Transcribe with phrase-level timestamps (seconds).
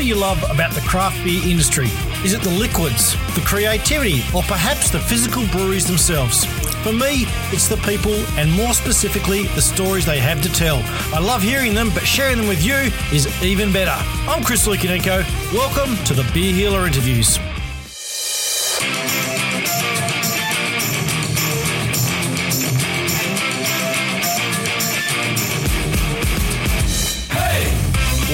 [0.00, 1.88] do you love about the craft beer industry?
[2.24, 6.46] Is it the liquids, the creativity, or perhaps the physical breweries themselves?
[6.82, 10.80] For me, it's the people and more specifically the stories they have to tell.
[11.14, 13.96] I love hearing them, but sharing them with you is even better.
[14.26, 15.22] I'm Chris Lukinenko.
[15.52, 17.38] Welcome to the Beer Healer Interviews.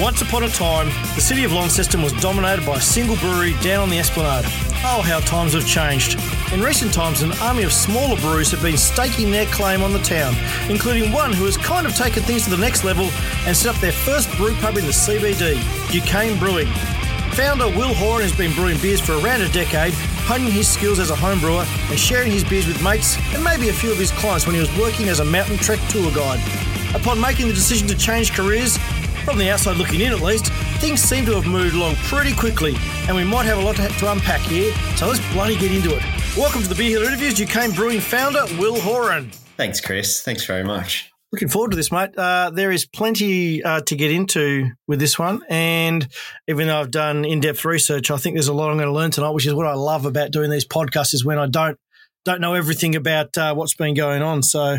[0.07, 3.83] Once upon a time, the city of Launceston was dominated by a single brewery down
[3.83, 4.45] on the Esplanade.
[4.85, 6.17] Oh, how times have changed.
[6.53, 9.99] In recent times, an army of smaller breweries have been staking their claim on the
[9.99, 10.33] town,
[10.71, 13.09] including one who has kind of taken things to the next level
[13.45, 15.59] and set up their first brew pub in the CBD,
[15.91, 16.71] Ducane Brewing.
[17.33, 19.93] Founder Will Horan has been brewing beers for around a decade,
[20.23, 23.67] honing his skills as a home brewer and sharing his beers with mates and maybe
[23.67, 26.39] a few of his clients when he was working as a mountain trek tour guide.
[26.95, 28.79] Upon making the decision to change careers,
[29.27, 30.45] from the outside looking in at least,
[30.79, 32.73] things seem to have moved along pretty quickly,
[33.09, 36.01] and we might have a lot to unpack here, so let's bloody get into it.
[36.37, 39.29] Welcome to the Beer Healer Interviews, Ducane Brewing founder, Will Horan.
[39.57, 40.23] Thanks, Chris.
[40.23, 41.11] Thanks very much.
[41.33, 42.17] Looking forward to this, mate.
[42.17, 45.41] Uh, there is plenty uh, to get into with this one.
[45.49, 46.07] And
[46.47, 48.93] even though I've done in depth research, I think there's a lot I'm going to
[48.93, 51.77] learn tonight, which is what I love about doing these podcasts is when I don't
[52.23, 54.41] don't know everything about uh, what's been going on.
[54.41, 54.77] So,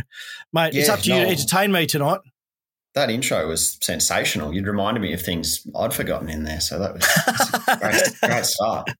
[0.54, 1.18] mate, yeah, it's up to no.
[1.18, 2.20] you to entertain me tonight
[2.98, 4.52] that intro was sensational.
[4.52, 6.60] You'd reminded me of things I'd forgotten in there.
[6.60, 7.04] So that was,
[7.68, 7.76] a
[8.20, 8.90] great, great start.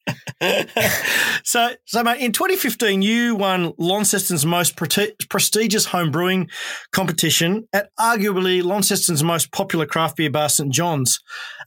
[1.44, 6.48] so, so mate, in 2015, you won Launceston's most pre- prestigious home brewing
[6.92, 10.72] competition at arguably Launceston's most popular craft beer bar, St.
[10.72, 11.18] John's.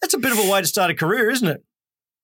[0.02, 1.63] That's a bit of a way to start a career, isn't it?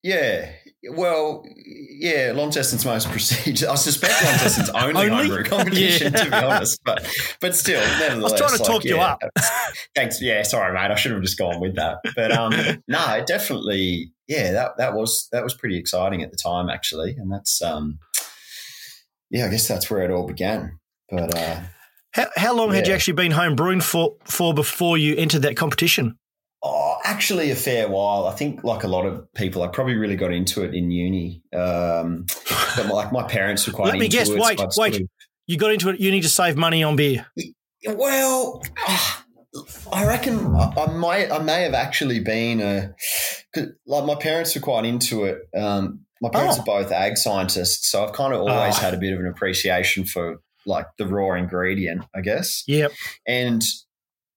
[0.03, 0.51] Yeah,
[0.91, 3.67] well, yeah, Launceston's most prestigious.
[3.67, 5.27] I suspect Launceston's only, only?
[5.27, 6.23] homebrew competition, yeah.
[6.23, 6.79] to be honest.
[6.83, 7.07] But
[7.39, 8.17] but still, nevertheless.
[8.17, 9.19] I was trying to like, talk yeah, you up.
[9.95, 10.21] Thanks.
[10.21, 10.91] Yeah, sorry, mate.
[10.91, 11.97] I should have just gone with that.
[12.15, 12.53] But um,
[12.87, 17.31] no, definitely, yeah, that that was that was pretty exciting at the time, actually, and
[17.31, 17.99] that's um,
[19.29, 20.79] yeah, I guess that's where it all began.
[21.09, 21.61] But uh,
[22.11, 22.75] how how long yeah.
[22.75, 26.17] had you actually been home brewing for for before you entered that competition?
[26.69, 28.27] Oh, actually, a fair while.
[28.27, 31.41] I think, like a lot of people, I probably really got into it in uni.
[31.55, 32.25] Um,
[32.75, 33.89] but like my parents were quite.
[33.89, 34.29] Let me guess.
[34.29, 35.07] It, wait, so wait.
[35.45, 35.99] You got into it.
[35.99, 37.25] You need to save money on beer.
[37.87, 38.61] Well,
[39.91, 41.31] I reckon I, I might.
[41.31, 42.93] I may have actually been a.
[43.85, 45.39] Like my parents were quite into it.
[45.57, 46.61] Um, my parents oh.
[46.61, 48.81] are both ag scientists, so I've kind of always oh.
[48.81, 52.63] had a bit of an appreciation for like the raw ingredient, I guess.
[52.67, 52.91] Yep.
[53.25, 53.63] And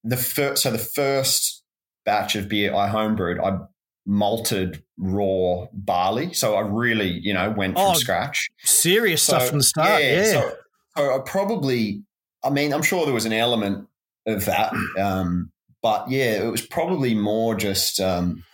[0.05, 1.60] the first, so the first
[2.05, 3.65] batch of beer I homebrewed, I
[4.07, 6.33] malted raw barley.
[6.33, 8.49] So I really, you know, went from oh, scratch.
[8.59, 10.03] Serious so, stuff from the start.
[10.03, 10.17] Yeah.
[10.17, 10.25] yeah.
[10.25, 10.57] So,
[10.97, 12.03] so, I probably,
[12.43, 13.87] I mean, I'm sure there was an element
[14.27, 14.73] of that.
[14.99, 15.53] Um,
[15.83, 18.45] but yeah, it was probably more just um,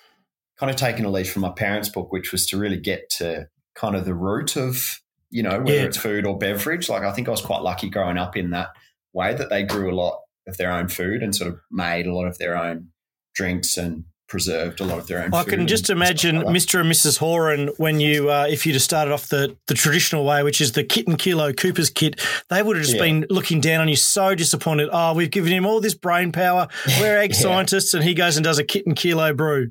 [0.59, 3.49] kind of taking a leaf from my parents' book, which was to really get to
[3.75, 5.83] kind of the root of, you know, whether yeah.
[5.83, 6.89] it's food or beverage.
[6.89, 8.69] Like I think I was quite lucky growing up in that
[9.13, 12.15] way that they grew a lot of their own food and sort of made a
[12.15, 12.89] lot of their own
[13.37, 15.33] drinks and preserved a lot of their own.
[15.33, 16.81] I can just imagine like Mr.
[16.81, 17.19] and Mrs.
[17.19, 20.73] Horan when you, uh, if you'd have started off the, the traditional way, which is
[20.73, 22.21] the kit and kilo Cooper's kit,
[22.51, 23.03] they would have just yeah.
[23.03, 24.89] been looking down on you, so disappointed.
[24.93, 26.67] Oh, we've given him all this brain power.
[27.01, 27.41] We're egg yeah.
[27.41, 29.71] scientists, and he goes and does a kit and kilo brew.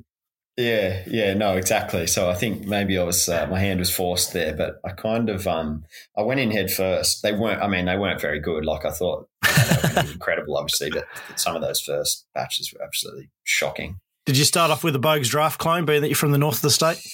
[0.56, 2.06] Yeah, yeah, no, exactly.
[2.06, 5.28] So I think maybe I was uh, my hand was forced there, but I kind
[5.28, 5.84] of um
[6.16, 7.22] I went in head first.
[7.22, 7.62] They weren't.
[7.62, 8.64] I mean, they weren't very good.
[8.64, 9.28] Like I thought,
[10.12, 11.06] incredible, obviously, but
[11.36, 14.00] some of those first batches were absolutely shocking.
[14.24, 16.56] Did you start off with a Boag's draft clone, being that you're from the north
[16.56, 17.06] of the state?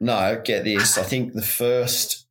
[0.00, 0.98] No, get this.
[0.98, 2.26] I think the first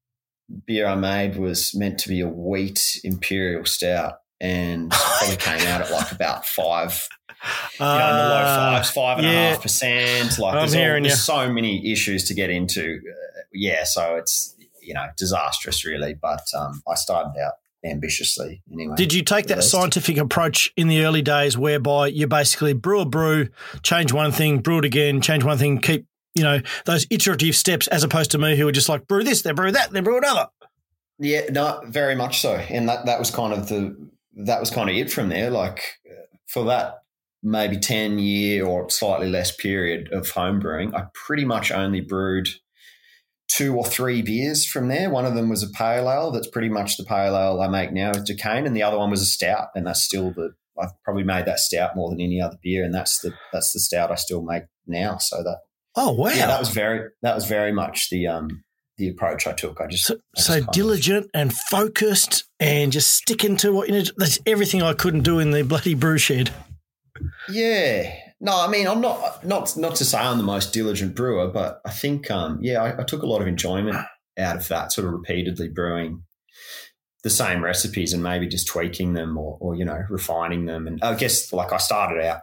[0.68, 5.80] beer I made was meant to be a wheat imperial stout, and probably came out
[5.80, 7.08] at like about five
[7.80, 10.38] you know, in the low uh, fives, five and a half percent.
[10.40, 13.00] Like there's, all, there's so many issues to get into.
[13.08, 16.14] Uh, yeah, so it's you know disastrous really.
[16.14, 17.54] But um, I started out
[17.84, 18.96] ambitiously anyway.
[18.96, 23.06] Did you take that scientific approach in the early days, whereby you basically brew a
[23.06, 23.50] brew,
[23.84, 26.06] change one thing, brew it again, change one thing, keep
[26.36, 29.42] you know those iterative steps, as opposed to me who were just like brew this,
[29.42, 30.48] then brew that, then brew another.
[31.18, 33.96] Yeah, no, very much so, and that that was kind of the
[34.46, 35.50] that was kind of it from there.
[35.50, 35.82] Like
[36.48, 36.99] for that
[37.42, 42.50] maybe 10 year or slightly less period of home brewing, I pretty much only brewed
[43.48, 45.10] two or three beers from there.
[45.10, 46.32] One of them was a pale ale.
[46.32, 49.10] That's pretty much the pale ale I make now with Ducane, and the other one
[49.10, 50.52] was a stout, and that's still the
[50.82, 53.80] I've probably made that stout more than any other beer, and that's the that's the
[53.80, 55.18] stout I still make now.
[55.18, 55.58] So that
[55.96, 58.64] oh wow, yeah, that was very that was very much the um
[58.98, 59.82] the approach I took.
[59.82, 63.90] I just so, I just so diligent of, and focused and just sticking to what
[63.90, 64.04] you know.
[64.18, 66.52] That's everything I couldn't do in the bloody brew shed.
[67.52, 71.48] Yeah, No, I mean I'm not not not to say I'm the most diligent brewer,
[71.48, 73.98] but I think um, yeah, I, I took a lot of enjoyment
[74.38, 76.24] out of that, sort of repeatedly brewing
[77.24, 80.88] the same recipes and maybe just tweaking them or, or you know refining them.
[80.88, 82.42] And I guess like I started out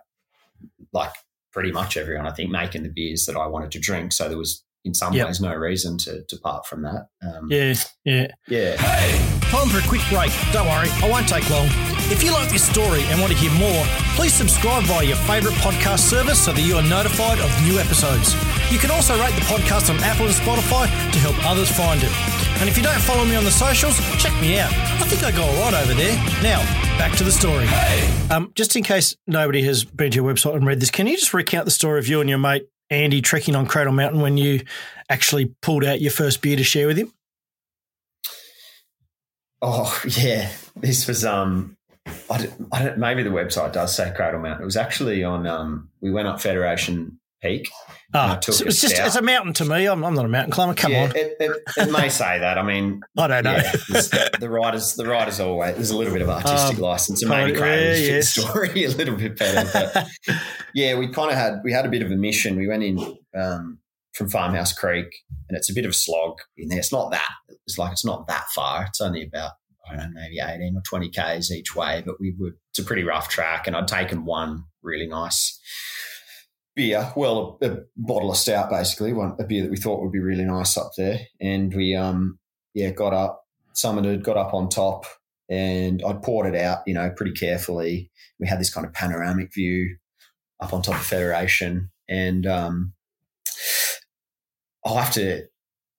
[0.92, 1.12] like
[1.52, 4.38] pretty much everyone I think making the beers that I wanted to drink, so there
[4.38, 5.26] was in some yep.
[5.26, 7.08] ways no reason to depart from that.
[7.22, 7.74] Um, yeah,
[8.04, 8.76] yeah, yeah.
[8.76, 10.32] Hey, time for a quick break.
[10.52, 11.95] Don't worry, I won't take long.
[12.08, 15.56] If you like this story and want to hear more, please subscribe via your favourite
[15.58, 18.32] podcast service so that you are notified of new episodes.
[18.70, 22.12] You can also rate the podcast on Apple and Spotify to help others find it.
[22.60, 24.72] And if you don't follow me on the socials, check me out.
[24.72, 26.14] I think I go all right over there.
[26.44, 26.62] Now,
[26.96, 27.66] back to the story.
[27.66, 28.28] Hey.
[28.32, 31.16] Um, just in case nobody has been to your website and read this, can you
[31.16, 34.36] just recount the story of you and your mate Andy trekking on Cradle Mountain when
[34.36, 34.60] you
[35.08, 37.12] actually pulled out your first beer to share with him?
[39.60, 41.75] Oh yeah, this was um,
[42.30, 44.62] I don't, I don't, maybe the website does say Cradle Mountain.
[44.62, 47.68] It was actually on um, we went up Federation Peak.
[48.14, 49.86] Oh, so it's just it's a mountain to me.
[49.86, 50.74] I'm, I'm not a mountain climber.
[50.74, 52.56] Come yeah, on, it, it, it, may say that.
[52.56, 53.56] I mean, I don't know.
[53.56, 57.30] Yeah, the riders, the riders always there's a little bit of artistic um, license, and
[57.30, 58.28] maybe Cradle yeah, yes.
[58.30, 59.68] story a little bit better.
[59.72, 60.06] But
[60.74, 62.56] yeah, we kind of had we had a bit of a mission.
[62.56, 63.78] We went in um,
[64.14, 65.08] from Farmhouse Creek,
[65.48, 66.78] and it's a bit of a slog in there.
[66.78, 67.30] It's not that.
[67.66, 68.84] It's like it's not that far.
[68.84, 69.52] It's only about
[69.88, 72.84] I don't know, maybe 18 or 20 Ks each way, but we were, it's a
[72.84, 73.66] pretty rough track.
[73.66, 75.60] And I'd taken one really nice
[76.76, 80.12] beer, well, a, a, bottle of stout, basically, one a beer that we thought would
[80.12, 81.20] be really nice up there.
[81.40, 82.38] And we, um,
[82.74, 83.44] yeah, got up,
[83.74, 85.06] summited, got up on top,
[85.48, 88.10] and I poured it out, you know, pretty carefully.
[88.38, 89.96] We had this kind of panoramic view
[90.60, 92.92] up on top of Federation, and um,
[94.84, 95.46] I'll have to.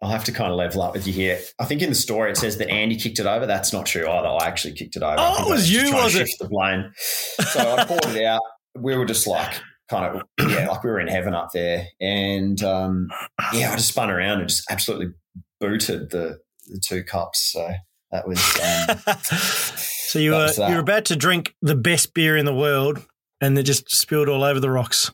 [0.01, 1.39] I'll have to kind of level up with you here.
[1.59, 3.45] I think in the story it says that Andy kicked it over.
[3.45, 4.27] That's not true either.
[4.27, 5.15] I actually kicked it over.
[5.17, 6.29] Oh, it was you, was it?
[6.39, 6.91] The blame.
[6.95, 8.41] So I poured it out.
[8.75, 9.59] We were just like,
[9.89, 11.87] kind of yeah, like we were in heaven up there.
[11.99, 13.09] And um,
[13.53, 15.13] yeah, I just spun around and just absolutely
[15.59, 17.51] booted the the two cups.
[17.51, 17.69] So
[18.11, 18.39] that was.
[18.59, 19.15] Um,
[19.77, 23.05] so you were you were about to drink the best beer in the world,
[23.41, 25.11] and it just spilled all over the rocks.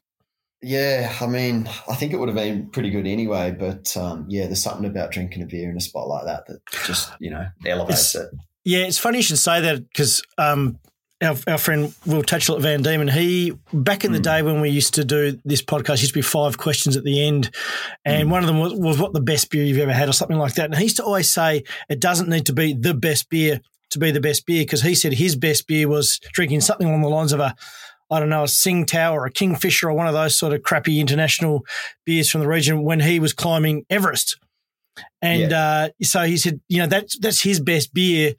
[0.64, 3.52] Yeah, I mean, I think it would have been pretty good anyway.
[3.52, 6.60] But um, yeah, there's something about drinking a beer in a spot like that that
[6.86, 8.30] just you know elevates it's, it.
[8.64, 10.80] Yeah, it's funny you should say that because um,
[11.22, 14.24] our, our friend Will Tatchell Van Dieman, he back in the mm.
[14.24, 17.26] day when we used to do this podcast, used to be five questions at the
[17.26, 17.54] end,
[18.06, 18.32] and mm.
[18.32, 20.56] one of them was, was what the best beer you've ever had or something like
[20.56, 20.66] that.
[20.66, 23.60] And he used to always say it doesn't need to be the best beer
[23.90, 27.02] to be the best beer because he said his best beer was drinking something along
[27.02, 27.56] the lines of a
[28.14, 31.00] I don't know, a Tsingtao or a Kingfisher or one of those sort of crappy
[31.00, 31.66] international
[32.06, 34.38] beers from the region when he was climbing Everest.
[35.22, 35.60] And yeah.
[35.60, 38.34] uh, so he said, you know, that's that's his best beer,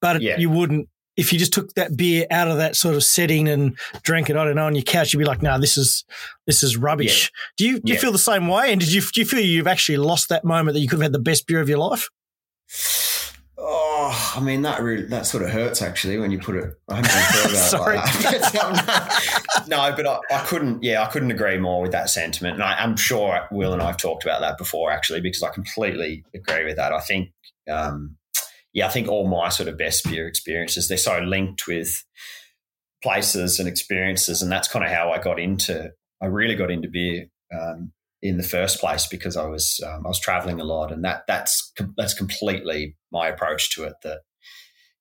[0.00, 0.38] but yeah.
[0.38, 3.78] you wouldn't if you just took that beer out of that sort of setting and
[4.02, 6.04] drank it, I don't know, on your couch, you'd be like, "No, nah, this is
[6.46, 7.46] this is rubbish." Yeah.
[7.58, 8.72] Do you do you feel the same way?
[8.72, 11.04] And did you do you feel you've actually lost that moment that you could have
[11.04, 12.08] had the best beer of your life?
[13.62, 16.72] Oh, I mean that really that sort of hurts actually when you put it.
[16.88, 17.96] I haven't thought about Sorry.
[17.96, 20.82] Like no, but I, I, couldn't.
[20.82, 23.88] Yeah, I couldn't agree more with that sentiment, and I, am sure Will and I
[23.88, 26.92] have talked about that before actually because I completely agree with that.
[26.92, 27.32] I think
[27.70, 28.16] um,
[28.72, 32.04] yeah, I think all my sort of best beer experiences, they're so linked with
[33.02, 34.42] places and experiences.
[34.42, 38.36] And that's kind of how I got into, I really got into beer um, in
[38.36, 41.72] the first place because I was, um, I was traveling a lot and that, that's,
[41.96, 44.20] that's completely my approach to it that,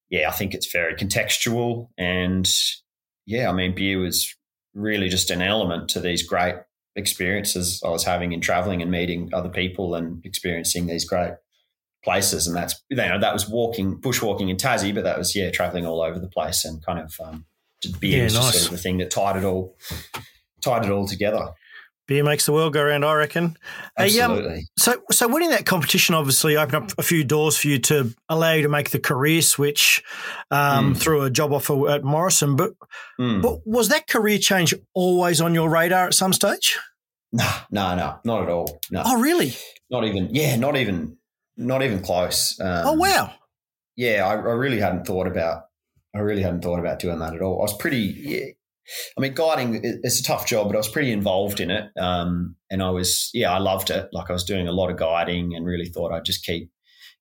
[0.10, 2.50] yeah, I think it's very contextual and
[3.26, 4.36] yeah, I mean, beer was
[4.74, 6.56] really just an element to these great
[6.96, 11.34] experiences I was having in traveling and meeting other people and experiencing these great
[12.04, 15.50] places, and that's you know that was walking bushwalking in Tassie, but that was yeah
[15.52, 17.46] traveling all over the place and kind of um,
[18.00, 18.54] beer yeah, was nice.
[18.54, 19.78] sort of the thing that tied it all
[20.62, 21.50] tied it all together.
[22.10, 23.56] Beer makes the world go round, I reckon.
[23.96, 24.56] Absolutely.
[24.56, 28.16] um, so, so winning that competition obviously opened up a few doors for you to
[28.28, 30.04] allow you to make the career switch
[30.50, 30.98] um, mm.
[30.98, 32.56] through a job offer at Morrison.
[32.56, 32.74] But,
[33.20, 33.44] mm.
[33.44, 36.80] but was that career change always on your radar at some stage?
[37.32, 38.82] No, no, no, not at all.
[38.89, 39.04] No.
[39.06, 39.54] Oh, really?
[39.92, 40.34] Not even.
[40.34, 41.16] Yeah, not even.
[41.58, 42.60] Not even close.
[42.60, 43.34] Um, oh wow!
[43.98, 45.66] Yeah, I, I, really hadn't thought about.
[46.16, 47.60] I really hadn't thought about doing that at all.
[47.60, 48.56] I was pretty.
[49.17, 52.55] I mean, guiding it's a tough job, but I was pretty involved in it, um,
[52.69, 54.10] and I was yeah, I loved it.
[54.12, 56.69] Like I was doing a lot of guiding, and really thought I'd just keep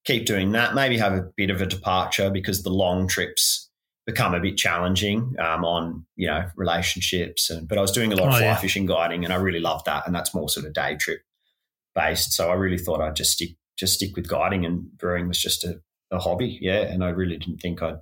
[0.04, 0.74] keep doing that.
[0.74, 3.70] Maybe have a bit of a departure because the long trips
[4.06, 8.16] become a bit challenging um, on you know relationships and but I was doing a
[8.16, 8.56] lot of oh, fly yeah.
[8.56, 11.20] fishing guiding and I really loved that and that's more sort of day trip
[11.94, 15.40] based so I really thought I'd just stick just stick with guiding and brewing was
[15.40, 16.58] just a, a hobby.
[16.60, 16.80] Yeah.
[16.80, 17.98] And I really didn't think I'd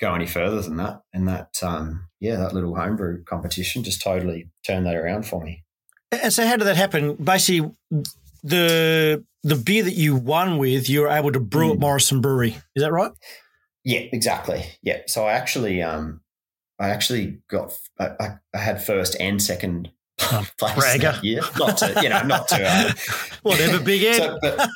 [0.00, 1.02] go any further than that.
[1.12, 5.64] And that, um, yeah, that little homebrew competition just totally turned that around for me.
[6.10, 7.14] And so, how did that happen?
[7.14, 7.70] Basically,
[8.42, 11.74] the the beer that you won with, you were able to brew mm.
[11.74, 11.78] at.
[11.78, 12.56] Morrison Brewery.
[12.74, 13.12] Is that right?
[13.84, 14.64] Yeah, exactly.
[14.82, 15.02] Yeah.
[15.06, 16.20] So I actually, um,
[16.78, 19.90] I actually got, I, I had first and second
[20.20, 21.12] oh, place Bragger.
[21.12, 21.40] that year.
[21.58, 22.92] Not to, you know, not to, uh,
[23.42, 24.16] whatever, big Ed.
[24.16, 24.68] So, but,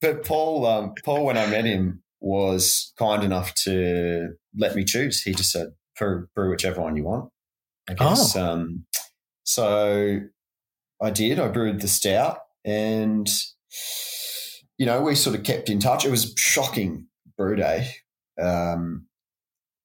[0.00, 5.22] but Paul, um, Paul, when I met him, was kind enough to let me choose.
[5.22, 7.30] He just said, brew, brew whichever one you want.
[7.88, 8.36] I guess.
[8.36, 8.52] Oh.
[8.52, 8.84] Um,
[9.44, 10.20] so
[11.02, 11.38] I did.
[11.38, 13.28] I brewed the stout, and
[14.78, 16.04] you know we sort of kept in touch.
[16.04, 17.90] It was shocking brew day.
[18.40, 19.06] Um,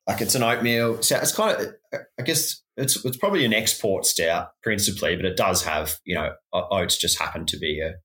[0.08, 4.06] like it's an oatmeal So It's kind of, I guess, it's it's probably an export
[4.06, 7.96] stout principally, but it does have you know oats just happen to be a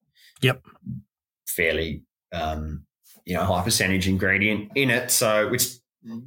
[0.40, 0.62] yep
[1.46, 2.86] fairly um,
[3.24, 5.10] you know high percentage ingredient in it.
[5.10, 5.68] So which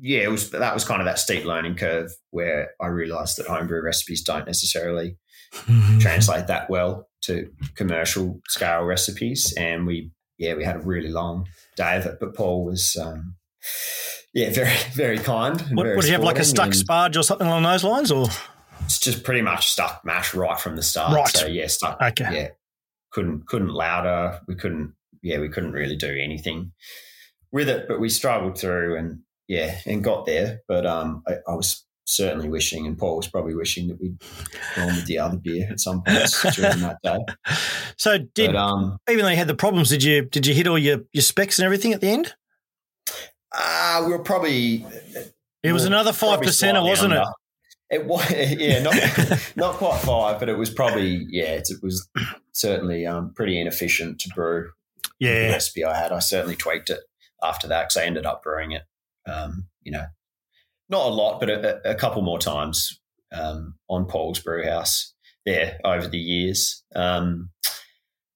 [0.01, 3.47] yeah, it was that was kind of that steep learning curve where I realised that
[3.47, 5.17] homebrew recipes don't necessarily
[5.53, 5.99] mm-hmm.
[5.99, 11.47] translate that well to commercial scale recipes, and we yeah we had a really long
[11.75, 12.17] day of it.
[12.19, 13.35] But Paul was um,
[14.33, 15.59] yeah very very kind.
[15.73, 18.27] What, very did you have like a stuck sparge or something along those lines, or
[18.85, 21.13] it's just pretty much stuck mash right from the start.
[21.13, 21.27] Right.
[21.27, 22.01] So yeah, stuck.
[22.01, 22.33] Okay.
[22.33, 22.47] Yeah,
[23.11, 24.39] couldn't couldn't lauter.
[24.47, 24.93] We couldn't.
[25.25, 26.71] Yeah, we couldn't really do anything
[27.51, 30.61] with it, but we struggled through and yeah, and got there.
[30.67, 34.21] But um, I, I was certainly wishing, and Paul was probably wishing that we'd
[34.75, 37.17] gone with the other beer at some point during that day.
[37.97, 40.67] So did but, um, even though you had the problems, did you did you hit
[40.67, 42.35] all your, your specs and everything at the end?
[43.51, 44.85] Uh, we were probably.
[45.63, 47.23] It was another five percent, wasn't under.
[47.23, 47.35] it?
[47.89, 48.95] It was, yeah, not
[49.55, 51.53] not quite five, but it was probably yeah.
[51.53, 52.07] It, it was
[52.51, 54.71] certainly um, pretty inefficient to brew.
[55.19, 56.99] Yeah, the recipe I had, I certainly tweaked it
[57.43, 58.83] after that because I ended up brewing it.
[59.25, 60.05] Um, you know,
[60.89, 62.99] not a lot, but a, a couple more times
[63.31, 65.13] um, on Paul's Brewhouse
[65.45, 66.83] there over the years.
[66.95, 67.51] Um,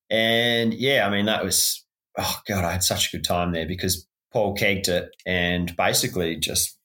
[0.10, 1.86] and yeah, I mean, that was,
[2.18, 6.36] oh God, I had such a good time there because Paul kegged it and basically
[6.38, 6.78] just,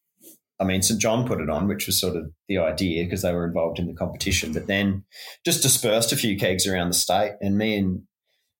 [0.60, 1.00] I mean, St.
[1.00, 3.86] John put it on, which was sort of the idea because they were involved in
[3.86, 5.04] the competition, but then
[5.44, 7.32] just dispersed a few kegs around the state.
[7.40, 8.02] And me and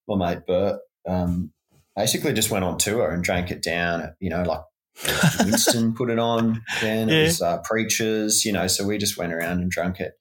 [0.09, 1.53] my mate Bert um,
[1.97, 4.63] basically just went on tour and drank it down, you know, like
[5.41, 7.09] Winston put it on then.
[7.09, 10.15] It was uh, Preachers, you know, so we just went around and drank it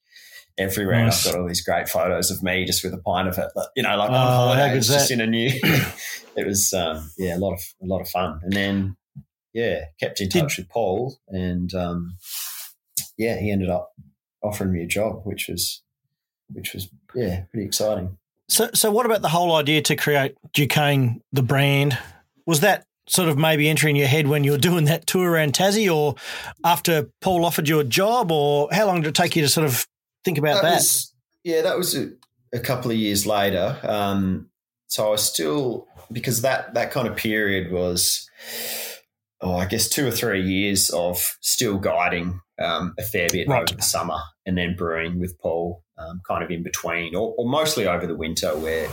[0.57, 1.05] everywhere.
[1.05, 1.25] Nice.
[1.25, 3.67] I've got all these great photos of me just with a pint of it, but,
[3.75, 5.49] you know, like oh, on holiday, just in a new.
[6.35, 8.39] it was, um, yeah, a lot of a lot of fun.
[8.43, 8.97] And then,
[9.53, 12.17] yeah, kept in touch Did, with Paul, and um,
[13.17, 13.91] yeah, he ended up
[14.43, 15.83] offering me a job, which was,
[16.51, 18.17] which was, yeah, pretty exciting.
[18.49, 21.97] So, so what about the whole idea to create Ducane, the brand?
[22.45, 25.53] Was that sort of maybe entering your head when you were doing that tour around
[25.53, 26.15] Tassie or
[26.63, 29.65] after Paul offered you a job or how long did it take you to sort
[29.65, 29.85] of
[30.23, 30.63] think about that?
[30.63, 30.75] that?
[30.75, 32.11] Was, yeah, that was a,
[32.53, 33.77] a, couple of years later.
[33.83, 34.49] Um,
[34.87, 38.29] so I was still, because that, that kind of period was,
[39.41, 43.63] oh, I guess two or three years of still guiding um, a fair bit right.
[43.63, 47.47] over the summer and then brewing with Paul um, kind of in between or, or,
[47.47, 48.89] mostly over the winter where,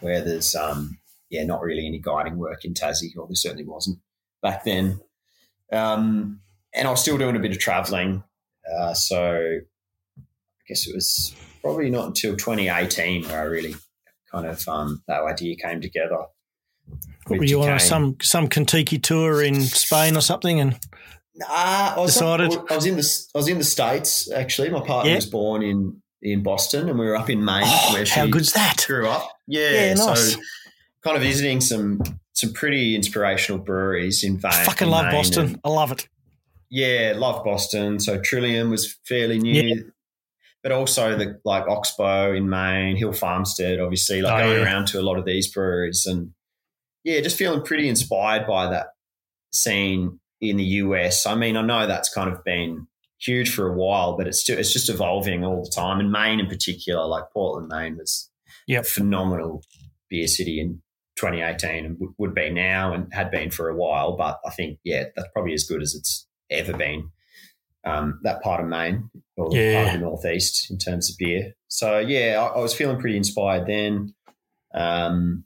[0.00, 0.98] where there's, um,
[1.30, 3.98] yeah, not really any guiding work in Tassie, or there certainly wasn't
[4.42, 5.00] back then.
[5.72, 6.40] Um,
[6.74, 8.22] and I was still doing a bit of traveling.
[8.70, 9.60] Uh, so
[10.18, 13.74] I guess it was probably not until 2018 where I really
[14.30, 16.24] kind of um, that idea came together.
[17.28, 20.60] Were you on some some Kentucky tour in Spain or something?
[20.60, 20.78] And
[21.38, 24.70] nah, I was decided I was in the I was in the states actually.
[24.70, 27.62] My partner was born in in Boston, and we were up in Maine.
[27.64, 28.84] Oh, where how good's that?
[28.86, 29.70] Grew up, yeah.
[29.70, 30.34] yeah nice.
[30.34, 30.40] So
[31.02, 32.02] kind of visiting some
[32.32, 34.64] some pretty inspirational breweries in Maine.
[34.64, 35.60] Fucking love Maine Boston.
[35.64, 36.08] I love it.
[36.70, 37.98] Yeah, love Boston.
[38.00, 39.62] So Trillium was fairly new.
[39.62, 39.82] Yeah.
[40.62, 44.64] But also the like Oxbow in Maine, Hill Farmstead, obviously, like oh, going yeah.
[44.64, 46.32] around to a lot of these breweries and
[47.04, 48.88] yeah, just feeling pretty inspired by that
[49.52, 51.26] scene in the US.
[51.26, 52.86] I mean, I know that's kind of been
[53.20, 56.00] huge for a while, but it's still it's just evolving all the time.
[56.00, 58.30] And Maine in particular, like Portland, Maine was
[58.66, 58.86] yep.
[58.86, 59.62] phenomenal
[60.08, 60.82] beer city in
[61.16, 64.16] 2018 and w- would be now and had been for a while.
[64.16, 67.10] But I think, yeah, that's probably as good as it's ever been.
[67.84, 69.82] Um, that part of Maine or yeah.
[69.82, 71.54] part of the Northeast in terms of beer.
[71.68, 74.14] So, yeah, I, I was feeling pretty inspired then.
[74.74, 75.44] Um,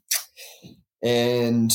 [1.01, 1.71] and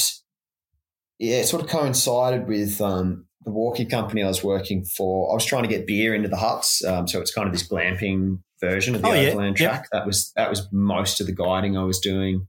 [1.19, 5.31] yeah, it sort of coincided with um, the walkie company I was working for.
[5.31, 6.85] I was trying to get beer into the huts.
[6.85, 9.69] Um, so it's kind of this glamping version of the oh, overland yeah.
[9.69, 9.89] track.
[9.93, 12.47] That was that was most of the guiding I was doing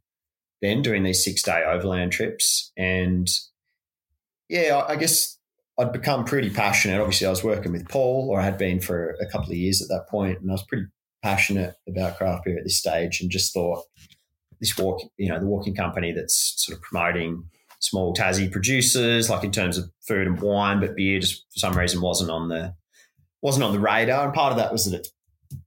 [0.62, 2.72] then doing these six day overland trips.
[2.78, 3.28] And
[4.50, 5.38] yeah, I, I guess
[5.78, 7.00] I'd become pretty passionate.
[7.00, 9.82] Obviously, I was working with Paul, or I had been for a couple of years
[9.82, 10.88] at that point, and I was pretty
[11.24, 13.84] passionate about craft beer at this stage, and just thought
[14.60, 17.46] this walk, you know, the walking company that's sort of promoting
[17.80, 21.78] small Tassie producers, like in terms of food and wine, but beer just for some
[21.78, 22.74] reason wasn't on the
[23.42, 24.26] wasn't on the radar.
[24.26, 25.12] And part of that was that it's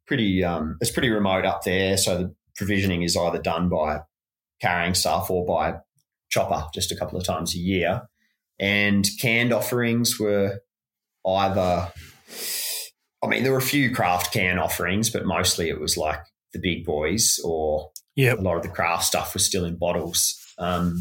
[0.06, 4.00] pretty um, it's pretty remote up there, so the provisioning is either done by
[4.60, 5.74] carrying stuff or by
[6.28, 8.02] chopper just a couple of times a year.
[8.58, 10.60] And canned offerings were
[11.26, 11.92] either
[13.24, 16.20] I mean, there were a few craft can offerings, but mostly it was like
[16.52, 18.40] the big boys or Yep.
[18.40, 20.38] a lot of the craft stuff was still in bottles.
[20.58, 21.00] Um,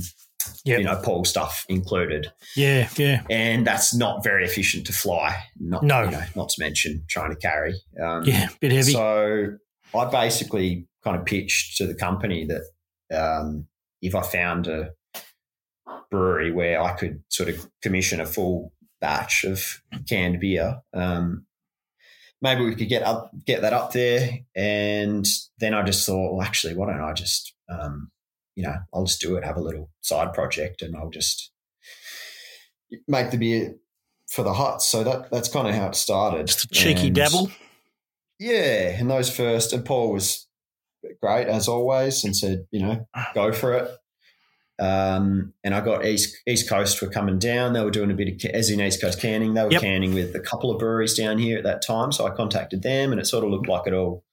[0.66, 0.80] Yep.
[0.80, 2.32] You know, Paul stuff included.
[2.56, 3.24] Yeah, yeah.
[3.30, 5.36] And that's not very efficient to fly.
[5.60, 6.04] Not, No.
[6.04, 7.76] You know, not to mention trying to carry.
[8.02, 8.94] Um, Yeah, bit heavy.
[8.94, 9.58] So
[9.96, 12.64] I basically kind of pitched to the company that
[13.18, 13.68] um,
[14.02, 14.92] if I found a
[16.10, 21.46] brewery where I could sort of commission a full batch of canned beer, um,
[22.42, 24.40] maybe we could get up, get that up there.
[24.56, 25.28] And
[25.60, 28.12] then I just thought, well, actually, why don't I just, um,
[28.56, 31.52] you know, I'll just do it, have a little side project, and I'll just
[33.08, 33.76] make the beer
[34.30, 34.88] for the huts.
[34.88, 36.48] So that that's kind of how it started.
[36.48, 37.52] Just a cheeky And- dabble.
[38.40, 40.48] yeah, and those first, and Paul was
[41.22, 43.92] great as always, and said, you know, go for it.
[44.80, 47.74] Um, and I got East East Coast were coming down.
[47.74, 49.54] They were doing a bit of as in East Coast canning.
[49.54, 49.82] They were Yep.
[49.82, 52.12] canning with a couple of breweries down here at that time.
[52.12, 54.24] So I contacted them, and it sort of looked like it all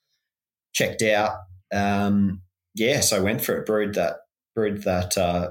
[0.72, 1.32] checked out.
[1.72, 2.40] Um,
[2.78, 3.66] yeah, so I went for it.
[3.66, 4.16] Brewed that
[4.54, 5.50] brewed that uh,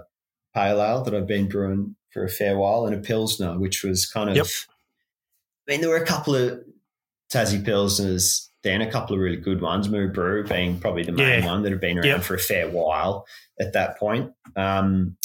[0.53, 4.05] pale ale that I've been brewing for a fair while, and a pilsner, which was
[4.05, 4.35] kind of.
[4.35, 4.45] Yep.
[5.67, 6.59] I mean, there were a couple of
[7.31, 11.43] Tassie Pilsners, then a couple of really good ones, Moo Brew being probably the main
[11.43, 11.45] Yeah.
[11.45, 12.23] one that had been around Yep.
[12.23, 13.25] for a fair while
[13.59, 14.31] at that point.
[14.55, 15.17] Um,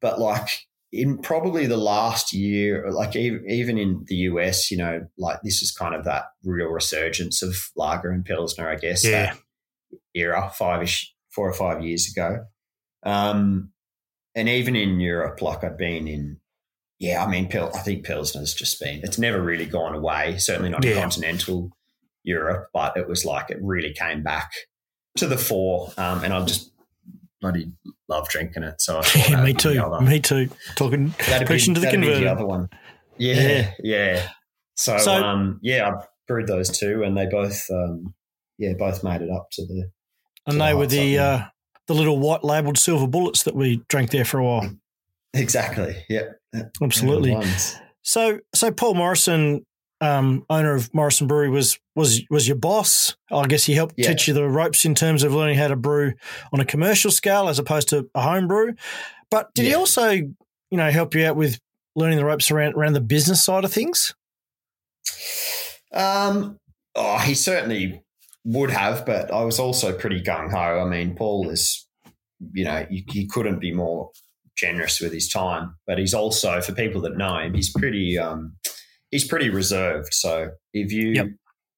[0.00, 0.48] but like
[0.92, 5.62] in probably the last year, like even, even in the US, you know, like this
[5.62, 9.34] is kind of that real resurgence of lager and Pilsner, I guess, Yeah.
[9.34, 9.38] that
[10.14, 12.44] era, five ish, four or five years ago.
[13.04, 13.72] Um,
[14.34, 16.38] and even in Europe, like I'd been in
[16.98, 20.70] yeah, I mean, Pil- I think Pilsner's just been, it's never really gone away, certainly
[20.70, 21.70] not in continental
[22.22, 24.52] Europe, but it was like it really came back
[25.16, 25.90] to the fore.
[25.98, 26.70] Um, and I just
[27.40, 27.72] bloody
[28.08, 28.80] love drinking it.
[28.80, 29.74] So Yeah, me too.
[29.74, 30.48] the Me too.
[30.76, 32.26] Talking that'd be- to the converted.
[32.28, 32.68] other one.
[33.18, 33.72] Yeah, Yeah.
[33.82, 34.28] yeah.
[34.76, 38.14] So, So- um, yeah, I brewed those two and they both, um,
[38.58, 39.90] yeah, both made it up to the,
[40.46, 41.40] and they were the uh,
[41.86, 44.70] the little white labelled silver bullets that we drank there for a while.
[45.34, 45.96] exactly.
[46.08, 46.30] Yeah.
[46.82, 47.36] Absolutely.
[48.02, 49.64] So, so Paul Morrison,
[50.00, 53.16] um, owner of Morrison Brewery, was was was your boss.
[53.30, 54.08] I guess he helped Yeah.
[54.08, 56.12] teach you the ropes in terms of learning how to brew
[56.52, 58.74] on a commercial scale as opposed to a home brew.
[59.30, 60.32] But did he also, you
[60.72, 61.58] know, help you out with
[61.94, 64.14] learning the ropes around around the business side of things?
[65.92, 66.58] Um,
[66.94, 68.01] oh, he certainly
[68.44, 70.80] would have, but I was also pretty gung ho.
[70.80, 71.86] I mean, Paul is,
[72.52, 74.10] you know, you, he couldn't be more
[74.56, 78.56] generous with his time, but he's also, for people that know him, he's pretty, um,
[79.10, 80.12] he's pretty reserved.
[80.12, 81.26] So if you Yep.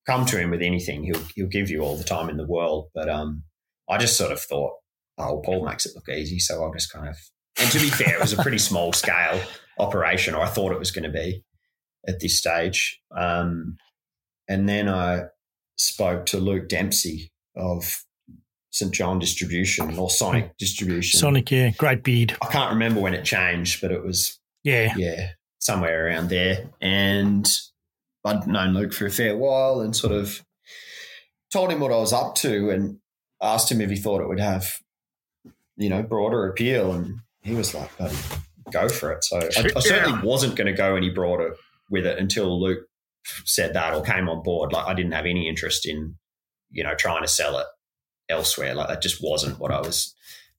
[0.07, 2.89] come to him with anything, he'll he'll give you all the time in the world.
[2.95, 3.43] But um,
[3.89, 4.73] I just sort of thought,
[5.17, 7.17] oh, Paul makes it look easy, so I'll just kind of.
[7.59, 9.39] And to be fair, it was a pretty small scale
[9.79, 11.43] operation, or I thought it was going to be
[12.07, 12.99] at this stage.
[13.15, 13.77] Um,
[14.49, 15.23] and then I
[15.77, 18.03] spoke to Luke Dempsey of
[18.71, 21.19] St John Distribution or Sonic Distribution.
[21.19, 22.35] Sonic, yeah, great beard.
[22.41, 26.69] I can't remember when it changed, but it was Yeah, yeah somewhere around there.
[26.81, 27.47] And
[28.23, 30.43] I'd known Luke for a fair while, and sort of
[31.51, 32.99] told him what I was up to, and
[33.41, 34.67] asked him if he thought it would have
[35.77, 38.15] you know broader appeal, and he was like, "Buddy,
[38.71, 41.55] go for it." So I, I certainly wasn't going to go any broader
[41.89, 42.87] with it until Luke
[43.45, 44.71] said that or came on board.
[44.71, 46.15] Like I didn't have any interest in,
[46.71, 47.67] you know, trying to sell it
[48.29, 48.75] elsewhere.
[48.75, 50.13] Like that just wasn't what I was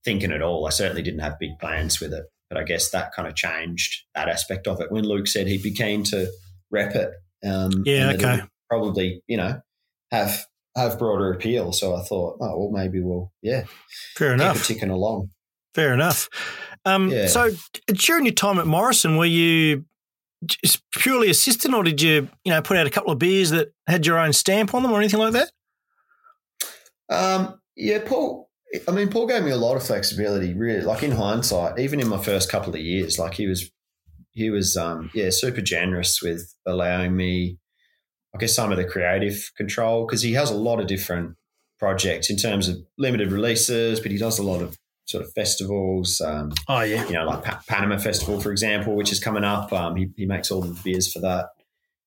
[0.05, 0.67] thinking at all.
[0.67, 2.25] I certainly didn't have big plans with it.
[2.49, 5.65] But I guess that kind of changed that aspect of it when Luke said he'd
[5.65, 6.31] be keen to
[6.71, 7.11] rep it.
[7.45, 8.49] Um, Yeah, and that it okay.
[8.71, 9.61] Probably, you know,
[10.13, 10.45] have
[10.77, 11.73] have broader appeal.
[11.73, 13.65] So I thought, oh well, maybe we'll yeah
[14.15, 14.61] fair keep enough.
[14.61, 15.31] it ticking along.
[15.75, 16.29] Fair enough.
[16.85, 17.27] Um, Yeah.
[17.27, 17.51] So
[17.89, 19.85] during your time at Morrison, were you
[20.49, 23.73] just purely assistant, or did you, you know, put out a couple of beers that
[23.87, 25.51] had your own stamp on them, or anything like that?
[27.09, 28.51] Um, yeah, Paul.
[28.89, 30.53] I mean, Paul gave me a lot of flexibility.
[30.55, 33.71] Really, like in hindsight, even in my first couple of years, like he was,
[34.33, 37.59] he was, um, yeah, super generous with allowing me,
[38.35, 41.37] I guess, some of the creative control because he has a lot of different
[41.79, 46.21] projects in terms of limited releases, but he does a lot of sort of festivals.
[46.21, 49.73] Um, oh yeah, you know, like pa- Panama Festival, for example, which is coming up.
[49.73, 51.47] Um, he, he makes all the beers for that.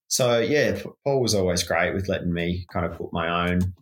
[0.08, 3.74] So yeah, Paul was always great with letting me kind of put my own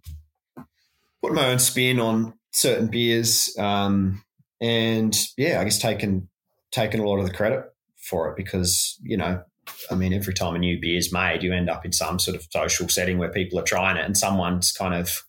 [1.22, 3.56] put my own spin on certain beers.
[3.58, 4.24] Um,
[4.62, 6.30] and yeah, I guess taking
[6.72, 9.42] taking a lot of the credit for it because you know,
[9.90, 12.38] I mean, every time a new beer is made, you end up in some sort
[12.38, 15.24] of social setting where people are trying it, and someone's kind of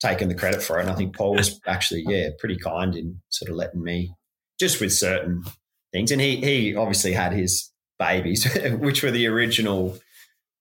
[0.00, 0.82] taken the credit for it.
[0.82, 4.12] And I think Paul was actually yeah pretty kind in sort of letting me
[4.58, 5.44] just with certain
[5.92, 8.46] things, and he he obviously had his babies,
[8.78, 9.98] which were the original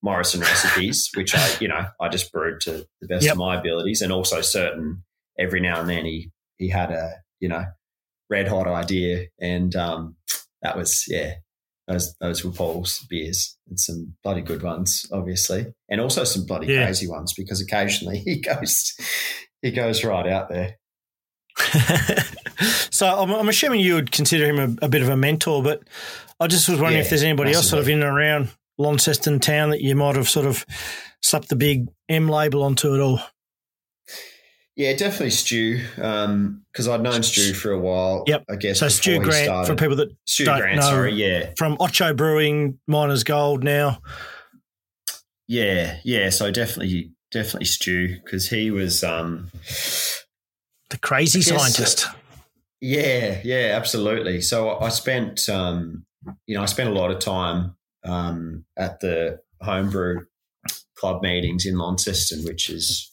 [0.01, 3.33] Morrison recipes, which I, you know, I just brewed to the best yep.
[3.33, 5.03] of my abilities, and also certain
[5.39, 7.65] every now and then he he had a you know
[8.29, 10.15] red hot idea, and um,
[10.61, 11.35] that was yeah,
[11.87, 16.67] those those were Paul's beers and some bloody good ones, obviously, and also some bloody
[16.67, 16.85] yeah.
[16.85, 18.93] crazy ones because occasionally he goes
[19.61, 20.77] he goes right out there.
[22.91, 25.83] so I'm, I'm, assuming you would consider him a, a, bit of a mentor, but
[26.37, 29.39] I just was wondering yeah, if there's anybody else sort of in and around Launceston
[29.39, 30.65] town that you might have sort of
[31.21, 33.21] slapped the big M label onto it all?
[34.75, 38.25] Yeah, definitely Stu, because um, I'd known Stu for a while.
[38.27, 38.43] Yep.
[38.49, 38.89] I guess so.
[38.89, 39.67] Stu Grant started.
[39.67, 44.01] for people that Stu don't Grant, know, sorry, yeah, from Ocho Brewing, Miners Gold now.
[45.47, 46.29] Yeah, yeah.
[46.29, 49.49] So definitely, definitely Stu, because he was um,
[50.89, 52.07] the crazy guess, scientist.
[52.09, 52.13] Uh,
[52.81, 54.41] yeah, yeah, absolutely.
[54.41, 56.05] So I spent, um,
[56.47, 60.25] you know, I spent a lot of time um, at the homebrew
[60.97, 63.09] club meetings in Launceston, which is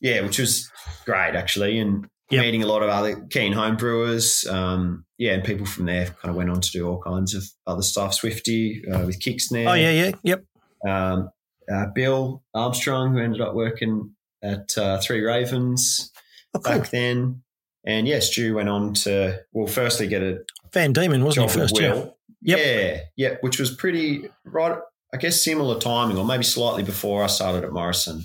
[0.00, 0.70] yeah, which was
[1.04, 2.44] great actually, and yep.
[2.44, 4.50] meeting a lot of other keen homebrewers.
[4.50, 7.44] Um, yeah, and people from there kind of went on to do all kinds of
[7.66, 8.14] other stuff.
[8.14, 9.70] Swifty uh, with kicks now.
[9.70, 10.44] Oh yeah, yeah, yep.
[10.86, 11.30] Um,
[11.72, 16.10] uh, Bill Armstrong, who ended up working at uh, Three Ravens
[16.54, 16.78] oh, cool.
[16.78, 17.42] back then.
[17.84, 20.40] And yes, Stu went on to well, firstly get a
[20.72, 21.74] Van Dieman, wasn't he first?
[21.74, 22.58] Will, Yep.
[22.58, 24.78] Yeah, yeah, which was pretty right.
[25.12, 28.24] I guess similar timing, or maybe slightly before I started at Morrison.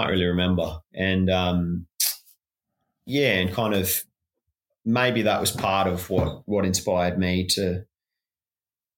[0.00, 0.78] Can't really remember.
[0.94, 1.86] And um,
[3.06, 4.02] yeah, and kind of
[4.84, 7.84] maybe that was part of what what inspired me to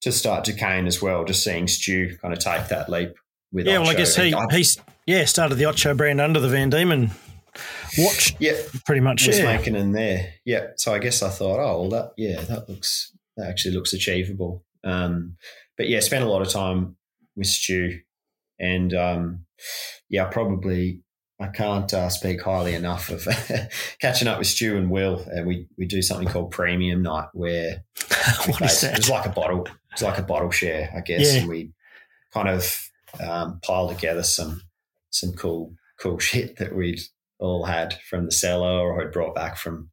[0.03, 1.25] to start Ducane as well.
[1.25, 3.15] Just seeing Stu kind of take that leap
[3.53, 3.67] with.
[3.67, 3.83] Yeah, Ocho.
[3.83, 7.11] well, I guess he he's yeah started the Ocho brand under the Van Dieman
[7.99, 8.35] watch.
[8.39, 9.27] Yeah, pretty much.
[9.27, 9.57] Was yeah.
[9.57, 10.35] making in there.
[10.45, 13.93] Yeah, so I guess I thought, oh well, that yeah, that looks that actually looks
[13.93, 14.65] achievable.
[14.85, 15.37] Um,
[15.77, 16.97] but yeah, spent a lot of time
[17.37, 18.01] with Stu,
[18.59, 19.47] and um,
[20.13, 21.01] yeah, probably
[21.41, 23.27] I can't uh, speak highly enough of
[24.01, 27.83] catching up with Stu and Will, and we we do something called Premium Night, where
[28.47, 28.99] what is that?
[28.99, 31.41] It's like a bottle, it's like a bottle share, I guess, yeah.
[31.41, 31.73] and we
[32.33, 32.79] kind of
[33.21, 34.63] um, pile together some
[35.11, 37.01] some cool cool shit that we'd
[37.39, 39.91] all had from the cellar or had brought back from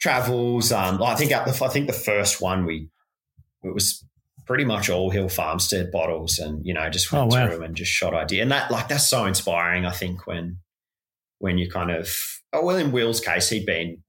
[0.00, 0.72] travels.
[0.72, 2.90] Um, I think I think the first one we
[3.62, 4.04] it was
[4.52, 7.46] pretty much all Hill Farmstead bottles, and you know just went oh, wow.
[7.46, 9.86] through and just shot idea, and that like that's so inspiring.
[9.86, 10.58] I think when
[11.38, 12.14] when you kind of
[12.52, 14.02] oh well, in Will's case, he'd been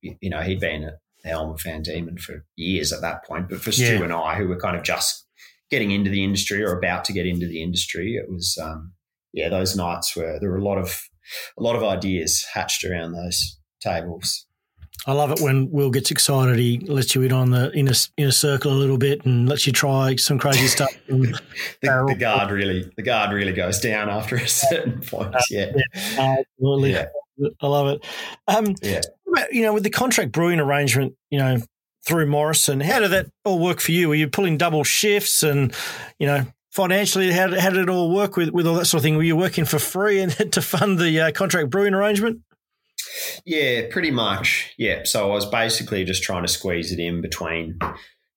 [0.00, 3.60] you know he'd been at helm of Van Dieman for years at that point, but
[3.60, 3.96] for yeah.
[3.96, 5.26] Stu and I, who were kind of just
[5.72, 8.92] getting into the industry or about to get into the industry, it was um,
[9.32, 11.02] yeah those nights where there were a lot of
[11.58, 14.46] a lot of ideas hatched around those tables.
[15.06, 16.58] I love it when Will gets excited.
[16.58, 19.72] He lets you in on the inner inner circle a little bit and lets you
[19.72, 20.90] try some crazy stuff.
[21.06, 21.40] the,
[21.80, 25.34] the, guard really, the guard really goes down after a certain point.
[25.34, 26.92] Uh, yeah, yeah absolutely.
[26.92, 27.06] Yeah.
[27.62, 28.04] I love it.
[28.48, 29.00] Um, yeah.
[29.50, 31.58] You know, with the contract brewing arrangement, you know,
[32.06, 34.08] through Morrison, how did that all work for you?
[34.08, 35.74] Were you pulling double shifts and,
[36.18, 39.02] you know, financially, how, how did it all work with, with all that sort of
[39.04, 39.16] thing?
[39.16, 42.40] Were you working for free and to fund the uh, contract brewing arrangement?
[43.44, 44.74] Yeah, pretty much.
[44.78, 45.02] Yeah.
[45.04, 47.78] So I was basically just trying to squeeze it in between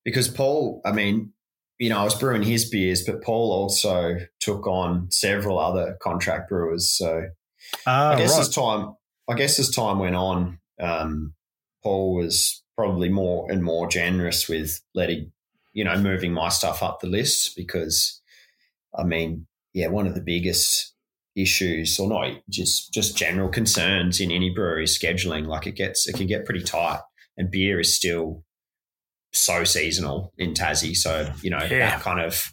[0.04, 1.32] because Paul, I mean,
[1.78, 6.48] you know, I was brewing his beers, but Paul also took on several other contract
[6.48, 6.92] brewers.
[6.92, 7.28] So
[7.86, 8.40] uh, I guess right.
[8.40, 8.94] as time,
[9.28, 11.34] I guess as time went on, um,
[11.82, 15.32] Paul was probably more and more generous with letting,
[15.72, 18.20] you know, moving my stuff up the list because,
[18.96, 20.93] I mean, yeah, one of the biggest
[21.36, 26.14] issues or not just just general concerns in any brewery scheduling like it gets it
[26.14, 27.00] can get pretty tight.
[27.36, 28.44] And beer is still
[29.32, 30.96] so seasonal in Tassie.
[30.96, 31.90] So you know yeah.
[31.90, 32.52] that kind of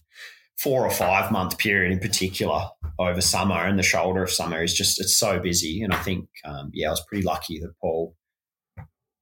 [0.57, 2.67] four or five month period in particular
[2.99, 5.81] over summer and the shoulder of summer is just it's so busy.
[5.81, 8.15] And I think um, yeah I was pretty lucky that Paul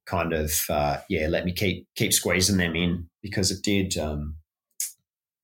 [0.06, 4.36] kind of uh, yeah let me keep keep squeezing them in because it did um,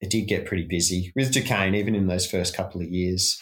[0.00, 3.40] it did get pretty busy with Ducane even in those first couple of years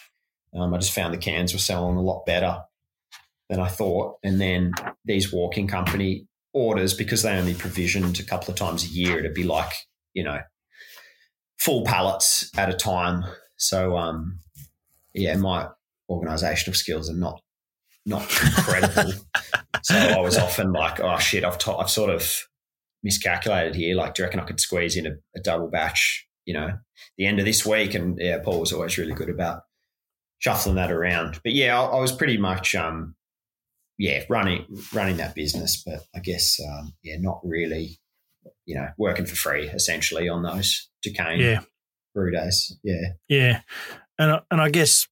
[0.54, 2.62] um, I just found the cans were selling a lot better
[3.48, 4.16] than I thought.
[4.22, 4.72] And then
[5.04, 9.34] these walking company orders, because they only provisioned a couple of times a year, it'd
[9.34, 9.72] be like,
[10.12, 10.40] you know,
[11.58, 13.24] full pallets at a time.
[13.56, 14.38] So, um,
[15.12, 15.68] yeah, my
[16.08, 17.40] organizational skills are not
[18.06, 19.12] not incredible.
[19.82, 22.38] so I was often like, oh shit, I've, t- I've sort of
[23.02, 23.96] miscalculated here.
[23.96, 26.72] Like, do you reckon I could squeeze in a, a double batch, you know,
[27.16, 27.94] the end of this week?
[27.94, 29.62] And yeah, Paul was always really good about
[30.38, 31.40] shuffling that around.
[31.44, 33.14] But yeah, I, I was pretty much, um,
[33.98, 35.82] yeah, running running that business.
[35.84, 37.98] But I guess, um, yeah, not really,
[38.66, 41.60] you know, working for free essentially on those Ducane Yeah.
[42.14, 42.76] brew days.
[42.82, 43.12] Yeah.
[43.28, 43.60] Yeah,
[44.18, 45.06] and I- and I guess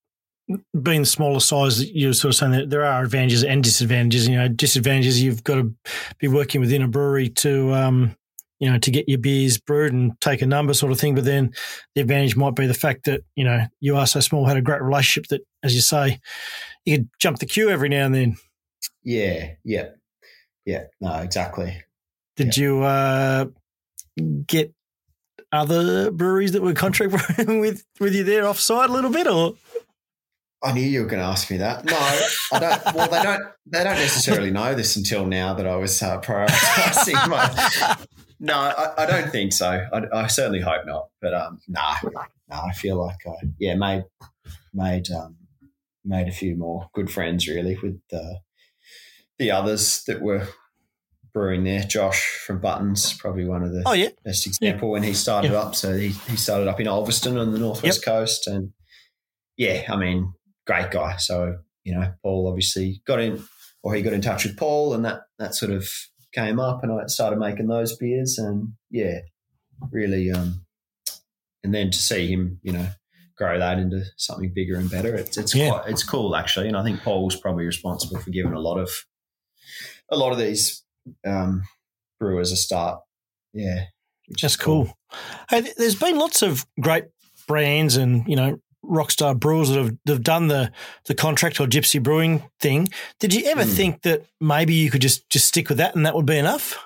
[0.82, 4.28] being the smaller size, you're sort of saying that there are advantages and disadvantages.
[4.28, 5.72] You know, disadvantages you've got to
[6.18, 8.16] be working within a brewery to um,
[8.62, 11.16] you know to get your beers brewed and take a number sort of thing.
[11.16, 11.52] But then
[11.96, 14.62] the advantage might be the fact that you know you are so small, had a
[14.62, 16.20] great relationship that, as you say,
[16.84, 18.36] you could jump the queue every now and then.
[19.02, 19.54] Yeah.
[19.64, 19.88] Yeah.
[20.64, 20.84] Yeah.
[21.00, 21.82] No, exactly.
[22.36, 23.46] Did you uh,
[24.46, 24.72] get
[25.50, 29.54] other breweries that were contract brewing with with you there offside a little bit, or
[30.62, 31.84] I knew you were going to ask me that.
[31.84, 32.94] No, I don't.
[32.94, 33.42] Well, they don't.
[33.66, 37.96] They don't necessarily know this until now that I was uh, prioritizing my.
[38.44, 39.86] No, I, I don't think so.
[39.92, 41.08] I, I certainly hope not.
[41.20, 41.94] But um, nah,
[42.50, 42.66] nah.
[42.66, 44.04] I feel like I yeah made
[44.74, 45.36] made um,
[46.04, 48.34] made a few more good friends really with uh,
[49.38, 50.48] the others that were
[51.32, 51.84] brewing there.
[51.84, 55.60] Josh from Buttons, probably one of the oh yeah, best example when he started Yeah.
[55.60, 55.76] up.
[55.76, 58.72] So he, he started up in Ulverstone on the northwest coast, and
[59.56, 60.32] yeah, I mean,
[60.66, 61.16] great guy.
[61.18, 63.42] So you know, Paul obviously got in,
[63.84, 65.88] or he got in touch with Paul, and that that sort of
[66.32, 69.20] came up, and I started making those beers, and yeah,
[69.90, 70.64] really, um,
[71.64, 72.88] and then to see him, you know.
[73.34, 75.16] Grow that into something bigger and better.
[75.16, 75.70] It's it's Yeah.
[75.70, 78.90] quite, it's cool actually, and I think Paul's probably responsible for giving a lot of
[80.10, 80.84] a lot of these
[81.26, 81.62] um,
[82.20, 83.00] brewers a start.
[83.54, 83.86] Yeah,
[84.28, 84.96] which That's is cool.
[85.48, 87.06] Hey, there's been lots of great
[87.48, 90.72] brands and you know rockstar brewers that have, have done the
[91.06, 92.88] the contract or gypsy brewing thing.
[93.20, 93.70] Did you ever Hmm.
[93.70, 96.78] think that maybe you could just just stick with that and that would be enough?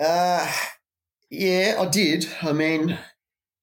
[0.00, 0.50] Uh,
[1.30, 2.26] yeah, I did.
[2.42, 2.98] I mean,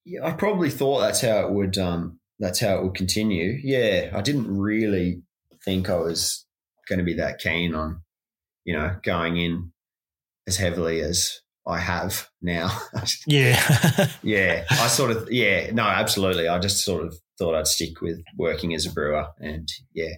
[0.05, 1.77] yeah, I probably thought that's how it would.
[1.77, 3.59] Um, that's how it would continue.
[3.63, 5.21] Yeah, I didn't really
[5.63, 6.45] think I was
[6.87, 8.01] going to be that keen on,
[8.65, 9.71] you know, going in
[10.47, 12.69] as heavily as I have now.
[13.27, 13.59] Yeah,
[14.23, 15.31] yeah, I sort of.
[15.31, 16.47] Yeah, no, absolutely.
[16.47, 20.13] I just sort of thought I'd stick with working as a brewer, and yeah,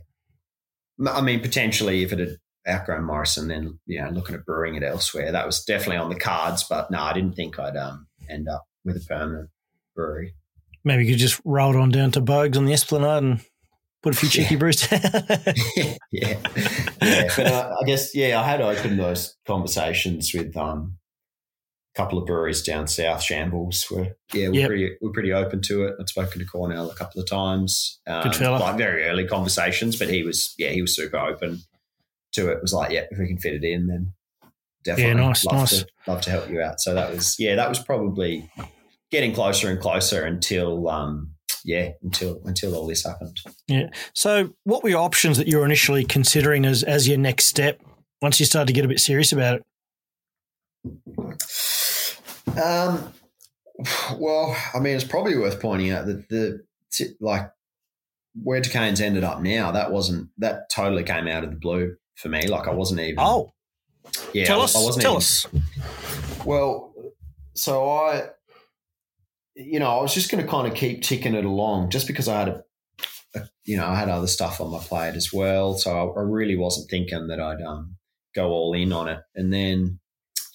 [1.07, 4.83] I mean, potentially if it had outgrown Morrison, then you know, looking at brewing it
[4.83, 6.63] elsewhere, that was definitely on the cards.
[6.63, 9.49] But no, I didn't think I'd um end up with a permanent
[9.95, 10.33] brewery.
[10.83, 13.41] maybe you could just roll it on down to Boag's on the Esplanade and
[14.01, 14.59] put a few cheeky Yeah.
[14.59, 14.87] brews.
[14.91, 17.27] yeah, yeah.
[17.35, 20.97] But uh, I guess yeah, I had opened those conversations with um
[21.95, 23.21] couple of breweries down south.
[23.21, 24.67] Shambles were yeah, we're Yep.
[24.67, 25.95] pretty we're pretty open to it.
[25.99, 27.99] I'd spoken to Cornell a couple of times.
[28.07, 28.57] Um, Good fella.
[28.57, 31.61] Like very early conversations, but he was yeah, he was super open
[32.33, 32.53] to it.
[32.55, 34.13] It was like yeah, if we can fit it in, then
[34.83, 35.79] definitely nice, love nice.
[35.79, 36.79] to love to help you out.
[36.79, 38.49] So that was yeah, that was probably
[39.11, 41.29] getting closer and closer until um
[41.63, 43.39] yeah until until all this happened.
[43.67, 43.89] Yeah.
[44.13, 47.79] So, what were your options that you were initially considering as as your next step
[48.21, 49.63] once you started to get a bit serious about it?
[52.55, 53.13] Um,
[54.17, 56.65] well, I mean, it's probably worth pointing out that the
[57.19, 57.49] like
[58.41, 62.29] where Ducane's ended up now, that wasn't that totally came out of the blue for
[62.29, 62.47] me.
[62.47, 63.15] Like I wasn't even.
[63.19, 63.53] Oh,
[64.33, 65.47] yeah, tell I, us, I wasn't tell even, us.
[66.45, 66.93] Well,
[67.53, 68.23] so I,
[69.55, 72.27] you know, I was just going to kind of keep ticking it along, just because
[72.27, 72.63] I had a,
[73.35, 75.75] a, you know, I had other stuff on my plate as well.
[75.75, 77.95] So I, I really wasn't thinking that I'd um,
[78.35, 79.19] go all in on it.
[79.35, 79.99] And then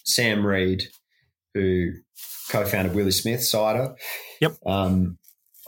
[0.08, 0.84] Sam Reid,
[1.54, 1.92] who
[2.50, 3.94] co-founded Willie Smith Cider,
[4.40, 4.56] Yep.
[4.66, 5.18] um,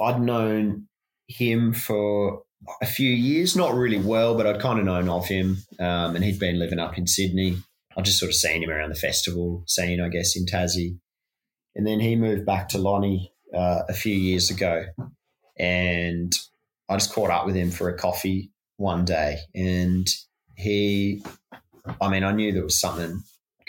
[0.00, 0.87] I'd known
[1.29, 2.42] him for
[2.83, 6.24] a few years, not really well, but I'd kind of known of him, um, and
[6.24, 7.59] he'd been living up in Sydney.
[7.96, 10.98] I just sort of seen him around the festival scene, I guess, in Tassie.
[11.74, 14.85] And then he moved back to Lonnie uh, a few years ago.
[15.59, 16.33] And
[16.88, 19.38] I just caught up with him for a coffee one day.
[19.55, 20.07] And
[20.57, 21.22] he,
[22.00, 23.22] I mean, I knew there was something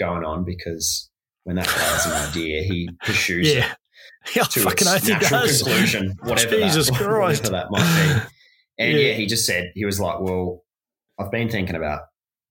[0.04, 1.10] going on because
[1.44, 3.74] when that guy has an idea, he pursues it Yeah,
[4.36, 7.44] yeah, to fucking its natural conclusion, whatever Jesus that, Christ.
[7.44, 7.82] whatever that might
[8.18, 8.84] be.
[8.84, 9.08] And Yeah.
[9.10, 9.14] yeah.
[9.14, 10.64] he just said he was like, "Well,
[11.20, 12.02] I've been thinking about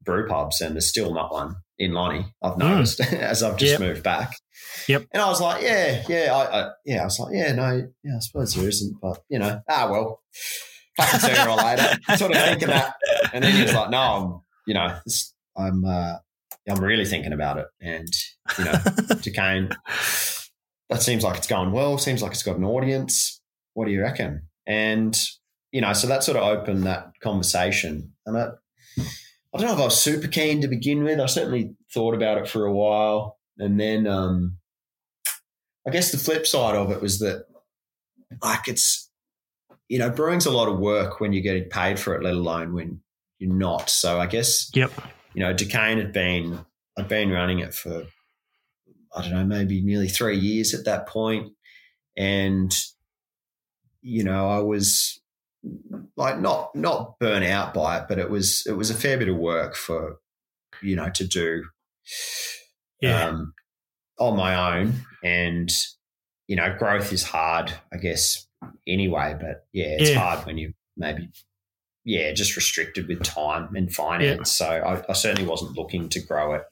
[0.03, 2.27] brew pubs, and there's still not one in Lonnie.
[2.43, 3.83] I've noticed as I've just Hmm.
[3.83, 3.89] Yep.
[3.91, 4.33] moved back."
[4.89, 5.07] Yep.
[5.13, 8.17] And I was like, "Yeah, yeah, I, I, yeah." I was like, "Yeah, no, yeah,
[8.17, 10.21] I suppose there isn't, but you know, ah, well."
[10.97, 11.89] fucking sooner or later.
[12.17, 12.95] Sort of thinking that,
[13.33, 14.99] and then he was like, "No, I'm, you know,
[15.57, 16.15] I'm, uh,
[16.69, 18.09] I'm really thinking about it." And
[18.59, 18.75] you know,
[19.23, 19.71] Ducane,
[20.89, 21.99] that seems like it's going well.
[21.99, 23.41] Seems like it's got an audience.
[23.75, 24.43] What do you reckon?
[24.67, 25.19] And
[25.73, 28.49] you know, so that sort of opened that conversation, and I,
[28.99, 31.21] I don't know if I was super keen to begin with.
[31.21, 34.59] I certainly thought about it for a while, and then um,
[35.87, 37.45] I guess the flip side of it was that,
[38.43, 39.11] like, it's
[39.91, 42.73] you know, brewing's a lot of work when you're getting paid for it, let alone
[42.73, 43.01] when
[43.39, 43.91] you're not.
[43.91, 44.93] So I guess, yep,
[45.35, 46.65] you know, Ducane had been
[46.99, 48.05] I'd been running it for
[49.15, 51.53] I don't know, maybe nearly three years at that point,
[52.17, 52.73] and
[54.03, 55.21] you know, I was
[56.17, 59.29] like not not burnt out by it, but it was it was a fair bit
[59.29, 60.17] of work for
[60.83, 61.65] you know to do
[63.01, 63.27] yeah.
[63.27, 63.53] um,
[64.19, 65.71] on my own, and
[66.47, 68.47] you know growth is hard, I guess
[68.87, 69.37] anyway.
[69.39, 70.19] But yeah, it's Yeah.
[70.19, 71.31] hard when you maybe
[72.05, 74.51] yeah just restricted with time and finance.
[74.53, 76.63] So I, I certainly wasn't looking to grow it.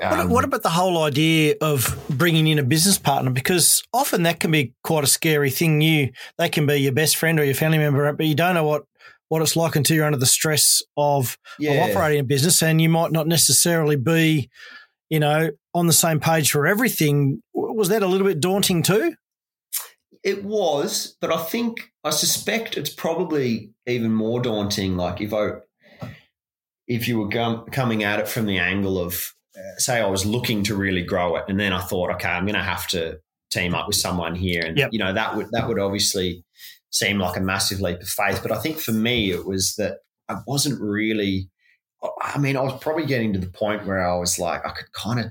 [0.00, 3.30] What, Um, what about the whole idea of bringing in a business partner?
[3.30, 5.82] Because often that can be quite a scary thing.
[5.82, 8.64] You they can be your best friend or your family member, but you don't know
[8.64, 8.84] what
[9.28, 11.72] what it's like until you're under the stress of, yeah.
[11.72, 14.50] of operating a business, and you might not necessarily be,
[15.08, 17.40] you know, on the same page for everything.
[17.54, 19.14] Was that a little bit daunting too?
[20.22, 24.96] It was, but I think I suspect it's probably even more daunting.
[24.96, 25.52] Like if I,
[26.86, 30.26] if you were gum, coming at it from the angle of, uh, say, I was
[30.26, 33.18] looking to really grow it, and then I thought, okay, I'm going to have to
[33.50, 34.90] team up with someone here, and Yep.
[34.92, 36.44] you know that would that would obviously
[36.90, 38.40] seem like a massive leap of faith.
[38.42, 41.48] But I think for me, it was that I wasn't really.
[42.22, 44.90] I mean, I was probably getting to the point where I was like, I could
[44.92, 45.26] kind of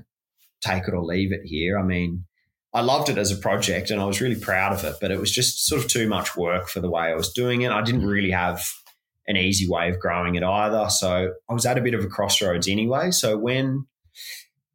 [0.60, 1.78] take it or leave it here.
[1.78, 2.24] I mean,
[2.72, 5.18] I loved it as a project and I was really proud of it, but it
[5.18, 7.72] was just sort of too much work for the way I was doing it.
[7.72, 8.64] I didn't really have
[9.26, 10.88] an easy way of growing it either.
[10.88, 13.10] So I was at a bit of a crossroads anyway.
[13.10, 13.86] So when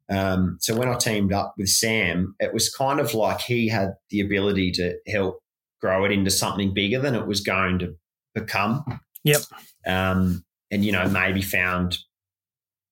[0.08, 3.94] um, so when I teamed up with Sam, it was kind of like he had
[4.10, 5.40] the ability to help
[5.80, 7.96] grow it into something bigger than it was going to
[8.34, 8.84] become.
[9.24, 9.42] Yep.
[9.86, 11.98] Um, and you know maybe found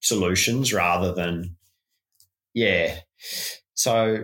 [0.01, 1.55] solutions rather than
[2.53, 2.99] yeah.
[3.73, 4.23] So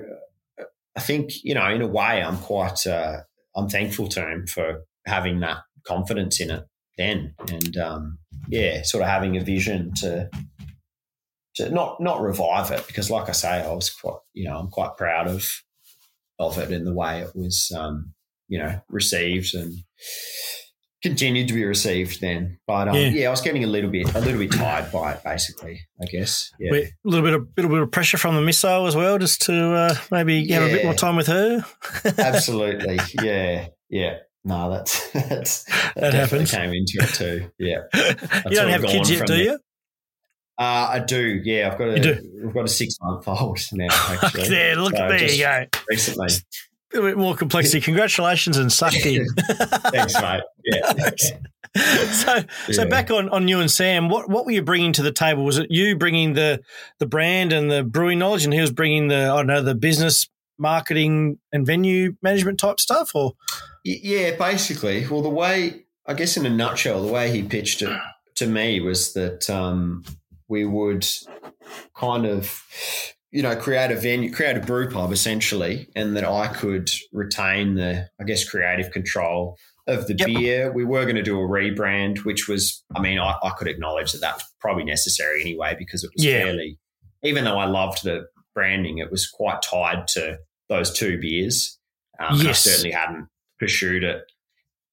[0.96, 3.22] I think you know, in a way, I'm quite uh,
[3.56, 6.66] I'm thankful to him for having that confidence in it
[6.98, 10.30] then, and um, yeah, sort of having a vision to
[11.56, 14.70] to not not revive it because, like I say, I was quite you know I'm
[14.70, 15.48] quite proud of
[16.40, 18.14] of it in the way it was um,
[18.48, 19.74] you know received and
[21.02, 22.60] continued to be received then.
[22.68, 23.08] But um, Yeah.
[23.10, 23.28] yeah.
[23.28, 25.82] I was getting a little bit a little bit tired by it, basically.
[26.02, 26.52] I guess.
[26.60, 26.72] Yeah.
[26.74, 29.54] A little bit of little bit of pressure from the missile as well, just to
[29.74, 31.66] uh, maybe have a bit more time with her.
[32.18, 33.00] Absolutely.
[33.24, 33.68] Yeah.
[33.90, 34.18] Yeah.
[34.44, 36.52] No, that's that's that, That definitely happens.
[36.52, 37.52] came into it too.
[37.60, 37.82] Yeah.
[38.50, 39.60] you don't have kids yet, do you?
[40.58, 41.42] Uh, I do.
[41.44, 42.22] Yeah, I've got a?
[42.46, 43.88] I've got a six month old now.
[43.92, 45.66] Actually, there, look, So there you go.
[45.90, 46.28] Recently,
[46.94, 47.82] A bit more complexity.
[47.82, 49.28] Congratulations and sucked in.
[49.92, 50.42] thanks, mate.
[50.66, 51.32] Yeah, thanks.
[52.24, 55.12] so, so back on, on you and Sam, what, what were you bringing to the
[55.12, 55.46] table?
[55.46, 56.62] Was it you bringing the
[57.00, 59.76] the brand and the brewing knowledge, and he was bringing the I don't know the
[59.76, 60.28] business
[60.58, 63.34] marketing and venue management type stuff, or
[63.86, 65.08] Yeah, basically.
[65.08, 67.98] Well, the way I guess in a nutshell, the way he pitched it
[68.36, 70.04] to me was that um,
[70.48, 71.08] we would
[71.96, 72.64] kind of,
[73.32, 77.76] you know, create a venue, create a brew pub essentially, and that I could retain
[77.76, 80.28] the, I guess, creative control of the Yep.
[80.28, 80.72] beer.
[80.72, 84.12] We were going to do a rebrand, which was, I mean, I, I could acknowledge
[84.12, 86.44] that that was probably necessary anyway because it was Yeah.
[86.44, 86.78] fairly,
[87.24, 90.38] even though I loved the branding, it was quite tied to
[90.70, 91.80] those two beers.
[92.20, 92.64] Um, and I Yes.
[92.64, 93.28] certainly hadn't
[93.60, 94.24] pursued it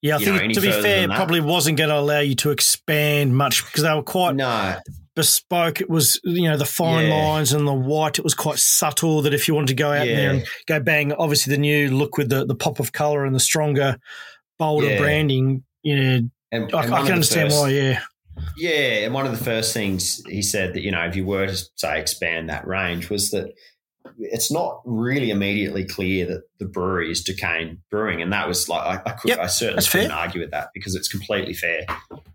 [0.01, 3.37] yeah, I think know, to be fair, probably wasn't going to allow you to expand
[3.37, 4.77] much because they were quite No,
[5.19, 5.81] bespoke.
[5.81, 7.15] It was you know the fine Yeah.
[7.27, 8.19] lines and the white.
[8.19, 9.23] It was quite subtle.
[9.23, 12.17] That if you wanted to go out there and go bang, obviously the new look
[12.17, 13.99] with the the pop of color and the stronger,
[14.59, 14.99] bolder Yeah.
[14.99, 15.65] branding.
[15.83, 16.21] Yeah,
[16.53, 17.71] and, I, and I can understand first- why.
[17.71, 18.01] Yeah,
[18.57, 21.47] Yeah, and one of the first things he said that you know if you were
[21.47, 23.53] to say expand that range was that
[24.21, 28.83] it's not really immediately clear that the brewery is Ducane Brewing, and that was like
[28.83, 30.03] I, I could Yep, I certainly that's fair.
[30.03, 31.85] couldn't argue with that because it's completely fair.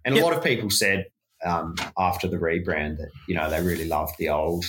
[0.05, 0.23] And Yep.
[0.23, 1.05] a lot of people said
[1.45, 4.65] um, after the rebrand that you know they really loved the old.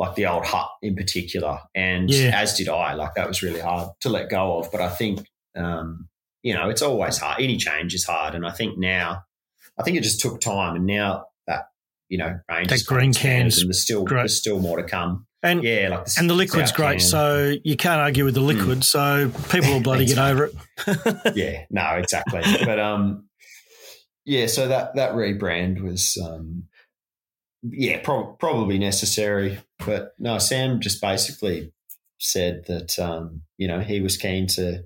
[0.00, 2.30] Like the old hut in particular, and Yeah.
[2.32, 2.94] as did I.
[2.94, 4.70] Like that was really hard to let go of.
[4.70, 5.26] But I think,
[5.56, 6.08] um,
[6.44, 7.40] you know, it's always hard.
[7.42, 9.24] Any change is hard, and I think now,
[9.76, 11.64] I think it just took time, and now that
[12.08, 14.20] you know range That has kind of green can's and there's still great.
[14.20, 15.26] there's still more to come.
[15.42, 17.00] And yeah, like the, and the liquid's great, can.
[17.00, 18.46] so you can't argue with the hmm.
[18.46, 18.78] liquid.
[18.80, 18.84] Mm.
[18.84, 20.54] So people will bloody get over it.
[21.36, 22.42] yeah, no, exactly.
[22.64, 23.27] But um,
[24.28, 26.64] yeah, so that that rebrand was um,
[27.62, 29.58] yeah, pro- probably necessary.
[29.86, 31.72] But no, Sam just basically
[32.18, 34.84] said that um, you know he was keen to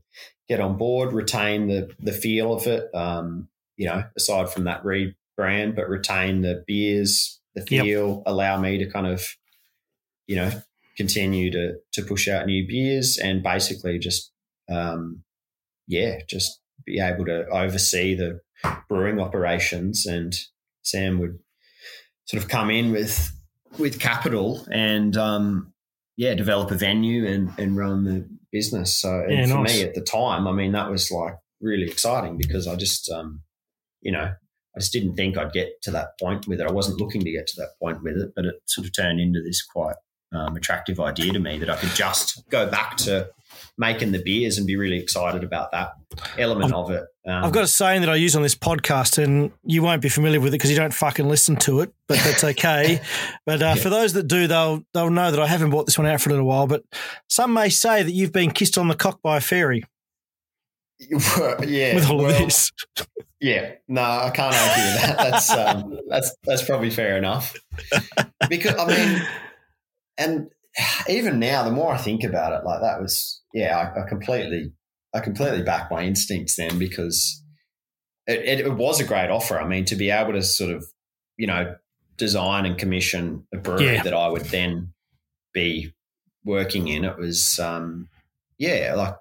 [0.48, 2.88] get on board, retain the the feel of it.
[2.94, 8.22] Um, you know, aside from that rebrand, but retain the beers, the feel, yep.
[8.26, 9.26] allow me to kind of,
[10.28, 10.52] you know,
[10.96, 14.30] continue to to push out new beers and basically just,
[14.70, 15.24] um,
[15.88, 18.40] yeah, just be able to oversee the
[18.88, 20.06] brewing operations.
[20.06, 20.34] And
[20.82, 21.38] Sam would
[22.24, 23.30] sort of come in with
[23.78, 25.72] with capital and um,
[26.16, 28.94] yeah, develop a venue and and run the business.
[28.94, 29.74] So yeah, for nice.
[29.74, 33.42] me at the time, I mean, that was like really exciting because I just um,
[34.00, 34.32] you know
[34.76, 36.66] I just didn't think I'd get to that point with it.
[36.66, 39.20] I wasn't looking to get to that point with it, but it sort of turned
[39.20, 39.96] into this quite
[40.32, 43.28] um, attractive idea to me that I could just go back to
[43.82, 45.94] making the beers and be really excited about that
[46.38, 47.04] element I've, of it.
[47.26, 50.08] Um, I've got a saying that I use on this podcast, and you won't be
[50.08, 53.00] familiar with it because you don't fucking listen to it, but that's okay.
[53.46, 53.82] but uh, yeah.
[53.82, 56.30] for those that do, they'll they'll know that I haven't brought this one out for
[56.30, 56.68] a little while.
[56.68, 56.84] But
[57.28, 59.82] some may say that you've been kissed on the cock by a fairy.
[61.00, 62.70] yeah, with all well, of this.
[63.40, 65.16] Yeah, no, I can't argue with that.
[65.18, 67.56] That's um, that's that's probably fair enough.
[68.48, 69.22] Because I mean,
[70.16, 70.50] and
[71.08, 74.72] even now, the more I think about it, like that was, yeah, I, I completely,
[75.14, 77.42] I completely back my instincts then because
[78.26, 79.58] it, it, it, was a great offer.
[79.58, 80.84] I mean, to be able to sort of,
[81.36, 81.74] you know,
[82.16, 84.02] design and commission a brewery yeah.
[84.02, 84.92] that I would then
[85.52, 85.92] be
[86.44, 88.08] working in, it was, um,
[88.58, 89.14] yeah, like,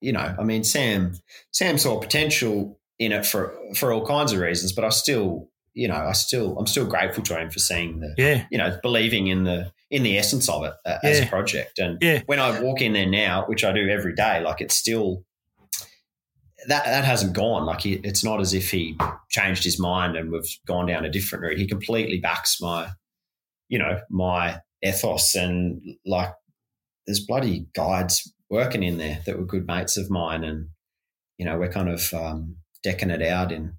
[0.00, 1.14] you know, I mean, Sam,
[1.52, 5.88] Sam saw potential in it for for all kinds of reasons, but I still, you
[5.88, 9.28] know, I still, I'm still grateful to him for seeing the, yeah, you know, believing
[9.28, 11.08] in the in the essence of it uh, yeah.
[11.08, 11.78] as a project.
[11.78, 12.22] And yeah.
[12.26, 15.22] when I walk in there now, which I do every day, like it's still
[16.66, 17.64] that that hasn't gone.
[17.64, 18.98] Like he, it's not as if he
[19.30, 21.58] changed his mind and we've gone down a different route.
[21.58, 22.88] He completely backs my,
[23.68, 26.32] you know, my ethos and like
[27.06, 30.70] there's bloody guides working in there that were good mates of mine, and
[31.38, 33.74] you know we're kind of um, decking it out in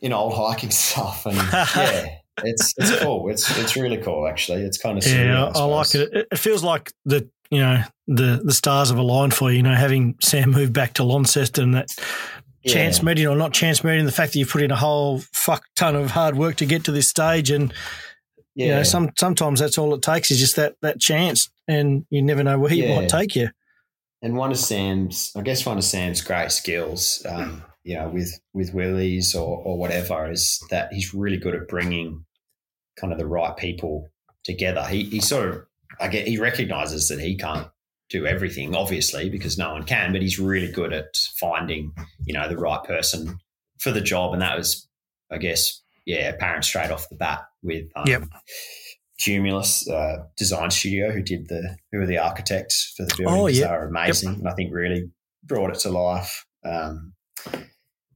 [0.00, 3.28] in old hiking stuff and yeah it's it's cool.
[3.30, 4.62] It's it's really cool actually.
[4.62, 6.28] It's kind of yeah, I, I like it.
[6.30, 9.58] It feels like the you know the the stars have aligned for you.
[9.58, 11.88] You know, having Sam move back to Launceston and that
[12.62, 12.72] yeah.
[12.72, 15.64] chance meeting or not chance meeting, the fact that you've put in a whole fuck
[15.76, 17.72] ton of hard work to get to this stage, and
[18.54, 18.66] yeah.
[18.66, 22.22] you know, some sometimes that's all it takes is just that that chance, and you
[22.22, 23.00] never know where he yeah.
[23.00, 23.48] might take you.
[24.20, 27.24] And one of Sam's, I guess, one of Sam's great skills.
[27.28, 31.68] Um, you know, with with Willys or or whatever, is that he's really good at
[31.68, 32.24] bringing
[33.00, 34.10] kind of the right people
[34.44, 34.84] together.
[34.84, 35.66] He, he sort of,
[36.00, 37.68] I get, he recognizes that he can't
[38.10, 41.92] do everything, obviously, because no one can, but he's really good at finding,
[42.24, 43.38] you know, the right person
[43.78, 44.32] for the job.
[44.32, 44.88] And that was,
[45.30, 48.22] I guess, yeah, apparent straight off the bat with um, yep.
[49.20, 53.40] Cumulus uh, Design Studio, who did the, who were the architects for the building.
[53.40, 53.66] Oh, yeah.
[53.66, 54.30] They were amazing.
[54.30, 54.38] Yep.
[54.38, 55.10] And I think really
[55.44, 56.46] brought it to life.
[56.64, 57.12] Um,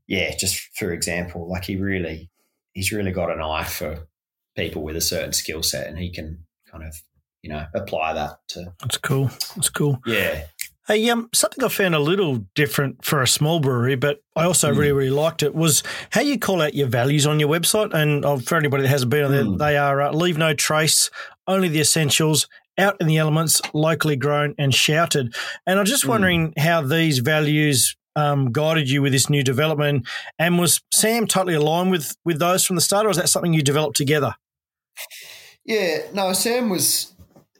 [0.06, 2.30] yeah, just for example, like he really,
[2.72, 4.08] he's really got an eye for
[4.56, 6.94] people with a certain skill set, and he can kind of
[7.42, 8.72] you know apply that to.
[8.80, 9.30] That's cool.
[9.54, 9.98] That's cool.
[10.06, 10.44] Yeah.
[10.88, 14.72] Hey, um, something I found a little different for a small brewery, but I also
[14.72, 14.76] mm.
[14.76, 17.94] really, really liked it was how you call out your values on your website.
[17.94, 19.58] And uh, for anybody that hasn't been on there, mm.
[19.58, 21.08] they are uh, leave no trace,
[21.46, 22.48] only the essentials,
[22.78, 25.36] out in the elements, locally grown and shouted.
[25.68, 26.08] And I'm just mm.
[26.08, 30.08] wondering how these values um, guided you with this new development.
[30.38, 33.54] And was Sam totally aligned with with those from the start, or is that something
[33.54, 34.34] you developed together?
[35.64, 37.14] Yeah, no, Sam was.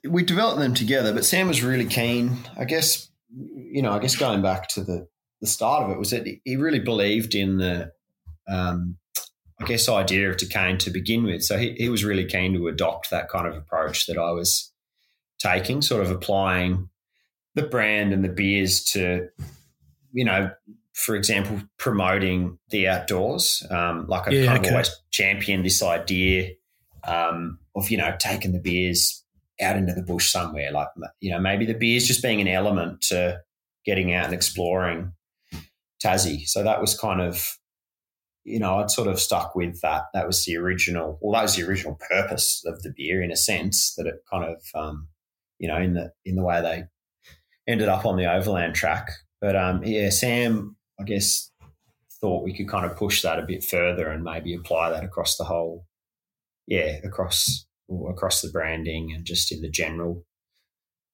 [0.04, 2.38] We developed them together, but Sam was really keen.
[2.56, 5.08] I guess you know, I guess going back to the
[5.40, 7.90] the start of it was that he really believed in the,
[8.48, 8.96] um,
[9.60, 11.42] I guess, idea of Ducane to begin with.
[11.42, 14.72] So he, he was really keen to adopt that kind of approach that I was
[15.40, 16.88] taking, sort of applying
[17.56, 19.30] the brand and the beers to,
[20.12, 20.52] you know,
[20.92, 23.66] for example, promoting the outdoors.
[23.68, 24.70] Um, like I've yeah, kind of okay.
[24.70, 26.50] always championed this idea
[27.04, 29.24] um, of you know taking the beers
[29.60, 30.70] out into the bush somewhere.
[30.72, 30.88] Like
[31.20, 33.40] you know maybe the beers just being an element to
[33.84, 35.12] getting out and exploring
[36.02, 36.46] Tassie.
[36.46, 37.58] So that was kind of
[38.44, 40.04] you know I'd sort of stuck with that.
[40.14, 41.18] That was the original.
[41.20, 44.44] Well, that was the original purpose of the beer in a sense that it kind
[44.44, 45.08] of um,
[45.58, 46.84] you know in the in the way they
[47.66, 49.10] ended up on the overland track.
[49.40, 51.50] But um, yeah, Sam, I guess
[52.20, 55.36] thought we could kind of push that a bit further and maybe apply that across
[55.36, 55.84] the whole
[56.72, 57.66] yeah, across
[58.08, 60.24] across the branding and just in the general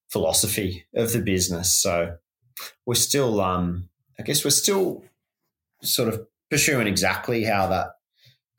[0.08, 1.82] philosophy of the business.
[1.82, 2.14] So
[2.86, 3.88] we're still, um,
[4.20, 5.02] I guess, we're still
[5.82, 7.88] sort of pursuing exactly how that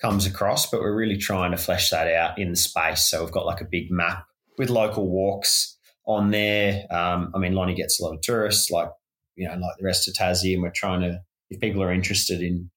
[0.02, 3.10] comes across, but we're really trying to flesh that out in the space.
[3.10, 4.26] So we've got like a big map
[4.58, 6.86] with local walks on there.
[6.92, 8.90] Um, I mean, Lonnie gets a lot of tourists, like
[9.38, 12.42] you know, like the rest of Tassie, and we're trying to, if people are interested
[12.42, 12.70] in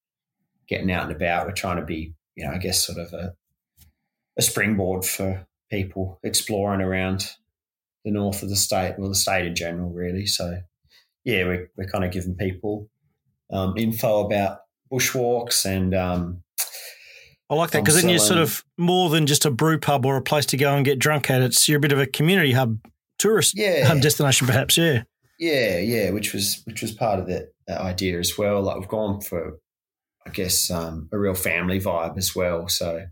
[0.69, 3.35] getting out and about, we're trying to be, you know, I guess, sort of a
[4.39, 7.31] a springboard for people exploring around
[8.05, 10.27] the north of the state, well, the state in general, really.
[10.27, 10.61] So,
[11.25, 12.89] yeah, we're, we're kind of giving people
[13.53, 14.59] um, info about
[14.93, 15.95] bushwalks and.
[15.95, 16.43] Um,
[17.51, 20.17] I like that because then you're sort of more than just a brew pub or
[20.17, 21.43] a place to go and get drunk at.
[21.43, 22.79] It's you're a bit of a community hub,
[23.19, 23.85] tourist yeah.
[23.85, 24.79] hub destination, perhaps.
[24.79, 25.03] Yeah,
[25.39, 26.11] yeah, yeah.
[26.11, 28.63] Which was which was part of that, that idea as well.
[28.63, 29.59] Like we've gone for,
[30.27, 32.69] I guess, um, a real family vibe as well.
[32.69, 33.05] So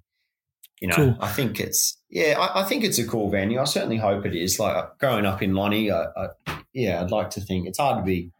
[0.80, 1.16] you know, cool.
[1.20, 3.60] I think it's yeah, I, I, think it's a cool venue.
[3.60, 4.58] I certainly hope it is.
[4.58, 6.28] Like growing up in Lonnie, I, I,
[6.72, 8.32] yeah, I'd like to think it's hard to be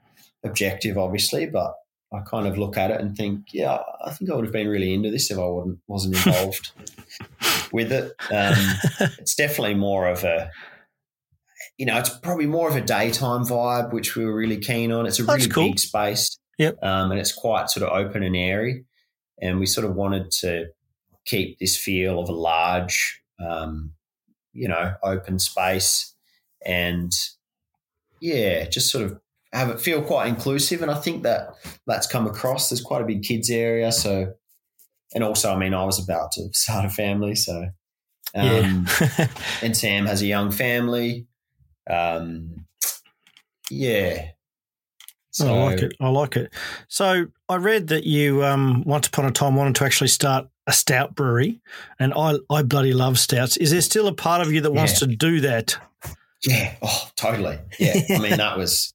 [0.42, 1.74] objective, obviously, but
[2.12, 4.68] I kind of look at it and think, yeah, I think I would have been
[4.68, 6.72] really into this if I wasn't wasn't involved
[7.72, 8.12] with it.
[8.30, 8.54] Um,
[9.18, 10.50] it's definitely more of a,
[11.76, 15.06] you know, it's probably more of a daytime vibe, which we were really keen on.
[15.06, 15.68] It's a really cool.
[15.68, 18.86] big space, yep, um, and it's quite sort of open and airy,
[19.40, 20.66] and we sort of wanted to
[21.30, 23.92] keep this feel of a large, um,
[24.52, 26.14] you know, open space
[26.64, 27.12] and
[28.20, 29.20] yeah, just sort of
[29.52, 30.82] have it feel quite inclusive.
[30.82, 31.54] And I think that
[31.86, 32.68] that's come across.
[32.68, 33.92] There's quite a big kids area.
[33.92, 34.34] So,
[35.14, 37.34] and also, I mean, I was about to start a family.
[37.34, 37.70] So,
[38.34, 39.28] um, yeah.
[39.62, 41.26] and Sam has a young family.
[41.88, 42.66] Um,
[43.70, 44.30] yeah.
[45.32, 45.92] So, I like it.
[46.00, 46.52] I like it.
[46.88, 50.72] So I read that you um, once upon a time wanted to actually start a
[50.72, 51.60] stout brewery,
[51.98, 53.56] and I I bloody love stouts.
[53.56, 55.08] Is there still a part of you that wants yeah.
[55.08, 55.76] to do that?
[56.44, 56.74] Yeah.
[56.82, 57.58] Oh, totally.
[57.78, 58.00] Yeah.
[58.10, 58.92] I mean, that was.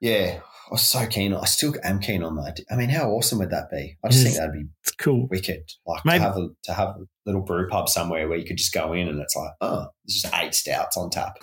[0.00, 1.34] Yeah, I was so keen.
[1.34, 2.60] I still am keen on that.
[2.70, 3.96] I mean, how awesome would that be?
[4.04, 4.66] I just think that'd be
[4.98, 5.72] cool, wicked.
[5.86, 6.18] Like Maybe.
[6.18, 6.96] to have a to have
[7.28, 10.22] little brew pub somewhere where you could just go in and it's like, oh, there's
[10.22, 11.38] just eight stouts on tap.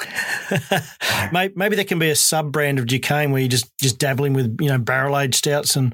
[1.32, 4.34] maybe, maybe there can be a sub brand of Ducane where you just just dabbling
[4.34, 5.94] with you know barrel aged stouts and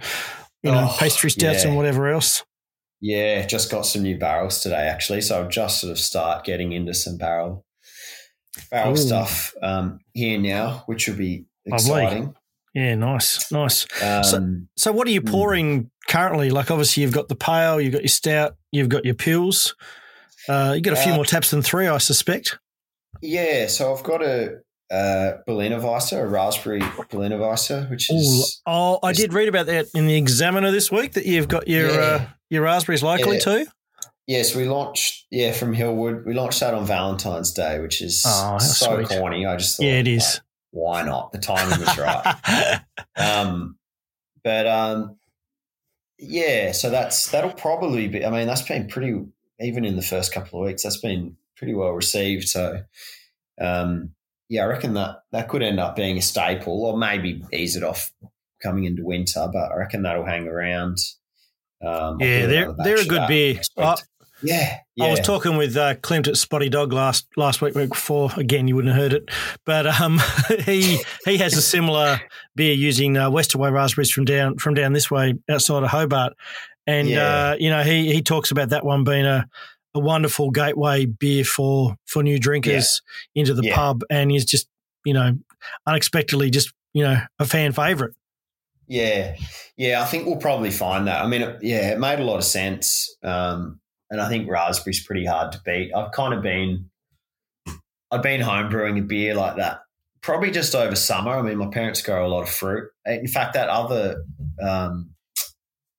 [0.64, 1.70] you know oh, pastry stouts yeah.
[1.70, 2.44] and whatever else.
[3.02, 6.72] Yeah, just got some new barrels today actually, so I'll just sort of start getting
[6.72, 7.66] into some barrel
[8.70, 8.98] barrel Ooh.
[8.98, 12.20] stuff um, here now, which will be exciting.
[12.20, 12.36] Lovely.
[12.74, 13.86] Yeah, nice, nice.
[14.02, 15.30] Um, so, so, what are you hmm.
[15.30, 15.91] pouring.
[16.12, 16.50] Currently?
[16.50, 19.76] Like, obviously, you've got the pale, you've got your stout, you've got your Pils.
[20.50, 22.60] Uh, you got a few uh, more taps than three, I suspect.
[23.22, 24.58] Yeah, so I've got a
[24.92, 28.62] uh, Berliner Weisse, a raspberry Berliner Weisse, which is.
[28.68, 31.70] Ooh, oh, I did read about that in the Examiner this week that you've got
[31.70, 32.00] your yeah.
[32.00, 33.44] uh, your raspberries locally yeah.
[33.44, 33.66] too.
[34.28, 35.28] Yes, we launched.
[35.32, 39.08] Yeah, from Hillwood, we launched that on Valentine's Day, which is oh, so sweet.
[39.08, 39.46] corny.
[39.46, 40.24] I just thought, yeah, it is.
[40.24, 40.42] Like,
[40.72, 41.32] why not?
[41.32, 42.82] The timing was right.
[43.16, 43.78] um,
[44.44, 45.18] but um,
[46.22, 48.24] yeah, so that's that'll probably be.
[48.24, 49.26] I mean, that's been pretty.
[49.60, 52.48] Even in the first couple of weeks, that's been pretty well received.
[52.48, 52.84] So
[53.60, 54.12] um,
[54.50, 57.84] yeah, I reckon that that could end up being a staple, or maybe ease it
[57.84, 58.14] off
[58.62, 59.48] coming into winter.
[59.52, 61.00] But I reckon that'll hang around.
[61.84, 63.62] Um, yeah, they're they're a good beer.
[64.44, 67.90] Yeah, yeah, I was talking with uh, Clint at Spotty Dog last last week, week
[67.90, 68.32] before.
[68.38, 69.30] Again, you wouldn't have heard it,
[69.66, 70.20] but um,
[70.66, 72.20] he he has a similar
[72.56, 76.34] beer using uh, Westerway raspberries from down from down this way outside of Hobart,
[76.88, 77.52] and yeah.
[77.52, 79.48] uh, you know he he talks about that one being a
[79.94, 83.02] a wonderful gateway beer for for new drinkers
[83.34, 83.42] yeah.
[83.42, 83.76] into the yeah.
[83.76, 84.68] pub, and is just
[85.06, 85.38] you know
[85.86, 88.14] unexpectedly just you know a fan favorite.
[88.88, 89.36] Yeah,
[89.78, 91.24] yeah, I think we'll probably find that.
[91.24, 93.80] I mean, it, yeah, it made a lot of sense, um,
[94.12, 95.92] and I think raspberry's pretty hard to beat.
[95.96, 96.92] I've kind of been,
[98.12, 99.80] I've been home brewing a beer like that
[100.22, 101.32] probably just over summer.
[101.32, 102.90] I mean, my parents grow a lot of fruit.
[103.06, 104.24] In fact, that other,
[104.62, 105.12] um,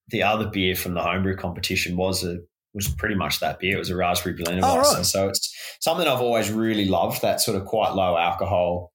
[0.09, 2.39] the other beer from the homebrew competition was a
[2.75, 3.77] was pretty much that beer.
[3.77, 5.05] It was a raspberry Berliner oh, right.
[5.05, 7.21] So it's something I've always really loved.
[7.21, 8.92] That sort of quite low alcohol,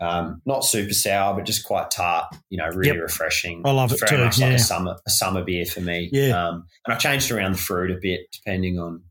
[0.00, 2.34] um, not super sour, but just quite tart.
[2.50, 3.02] You know, really yep.
[3.02, 3.62] refreshing.
[3.64, 4.24] I love it Very too.
[4.24, 4.46] much yeah.
[4.46, 6.08] like a summer a summer beer for me.
[6.12, 6.48] Yeah.
[6.48, 9.02] Um, and I changed around the fruit a bit depending on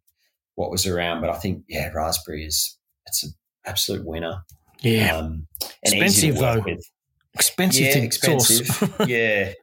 [0.56, 2.78] what was around, but I think yeah, raspberry is
[3.08, 3.34] it's an
[3.66, 4.44] absolute winner.
[4.82, 5.18] Yeah.
[5.18, 5.48] Um,
[5.82, 6.62] expensive though.
[6.66, 6.84] With.
[7.34, 7.86] Expensive.
[7.86, 8.94] Yeah, expensive.
[9.08, 9.54] yeah.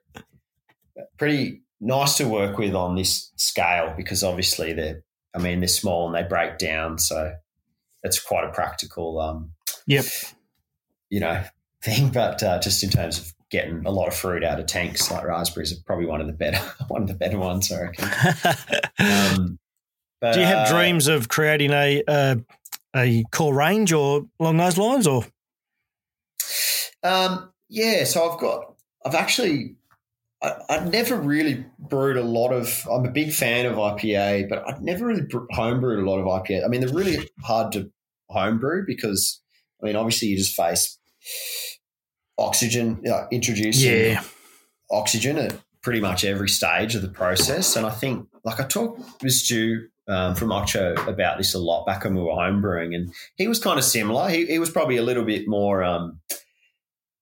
[1.19, 5.03] Pretty nice to work with on this scale because obviously they're,
[5.35, 6.99] I mean, they're small and they break down.
[6.99, 7.35] So
[8.03, 9.53] it's quite a practical, um,
[9.87, 10.05] yep,
[11.11, 11.45] you know,
[11.83, 12.09] thing.
[12.09, 15.25] But uh, just in terms of getting a lot of fruit out of tanks, like
[15.25, 16.59] raspberries are probably one of the better,
[16.89, 18.05] one of the better ones, I reckon.
[18.99, 19.59] um,
[20.21, 22.37] But, Do you have uh, dreams of creating a uh,
[22.95, 25.25] a core range or along those lines, or
[27.03, 28.75] Um, yeah, so I've got,
[29.07, 29.77] I've actually,
[30.43, 32.87] I, I've never really brewed a lot of.
[32.91, 36.27] I'm a big fan of IPA, but I've never really bre- homebrewed a lot of
[36.27, 36.65] IPA.
[36.65, 37.91] I mean, they're really hard to
[38.29, 39.41] homebrew because,
[39.83, 40.99] I mean, obviously you just face
[42.39, 44.23] oxygen, uh, introducing yeah,
[44.91, 47.77] oxygen at pretty much every stage of the process.
[47.77, 51.87] And I think, like I talked with Stu um, from Ocho about this a lot
[51.87, 54.29] back when we were homebrewing, and he was kind of similar.
[54.29, 55.83] He, he was probably a little bit more.
[55.83, 56.21] Um,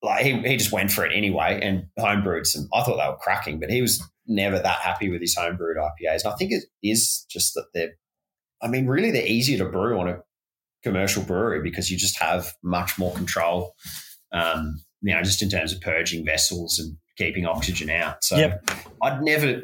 [0.03, 2.69] like he, he just went for it anyway and homebrewed some.
[2.73, 6.25] I thought they were cracking, but he was never that happy with his homebrewed IPAs.
[6.25, 7.95] And I think it is just that they're,
[8.63, 10.21] I mean, really they're easier to brew on a
[10.83, 13.75] commercial brewery because you just have much more control,
[14.33, 18.23] um, you know, just in terms of purging vessels and keeping oxygen out.
[18.23, 18.71] So Yep.
[19.03, 19.63] I'd never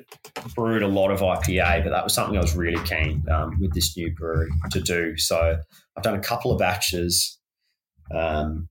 [0.56, 3.72] brewed a lot of IPA, but that was something I was really keen um, with
[3.74, 5.16] this new brewery to do.
[5.16, 5.58] So
[5.96, 7.38] I've done a couple of batches
[8.12, 8.68] um,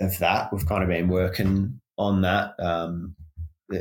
[0.00, 0.52] of that.
[0.52, 2.54] We've kind of been working on that.
[2.58, 3.14] Um,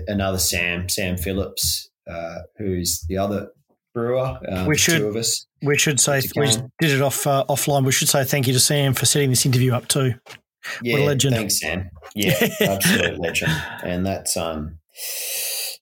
[0.07, 3.49] another Sam, Sam Phillips, uh, who's the other
[3.95, 4.37] brewer.
[4.47, 5.46] Um, We should- two of us.
[5.61, 6.47] We should say we
[6.79, 7.85] did it off uh, offline.
[7.85, 10.13] We should say thank you to Sam for setting this interview up too.
[10.81, 11.35] Yeah, legend.
[11.35, 11.89] Thanks, Sam.
[12.15, 13.51] Yeah, absolute legend.
[13.83, 14.79] And that's um,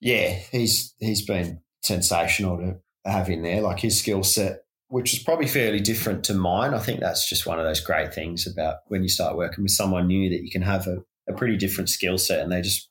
[0.00, 2.76] yeah, he's he's been sensational to
[3.10, 3.62] have in there.
[3.62, 6.74] Like his skill set, which is probably fairly different to mine.
[6.74, 9.72] I think that's just one of those great things about when you start working with
[9.72, 10.98] someone new that you can have a,
[11.28, 12.88] a pretty different skill set and they just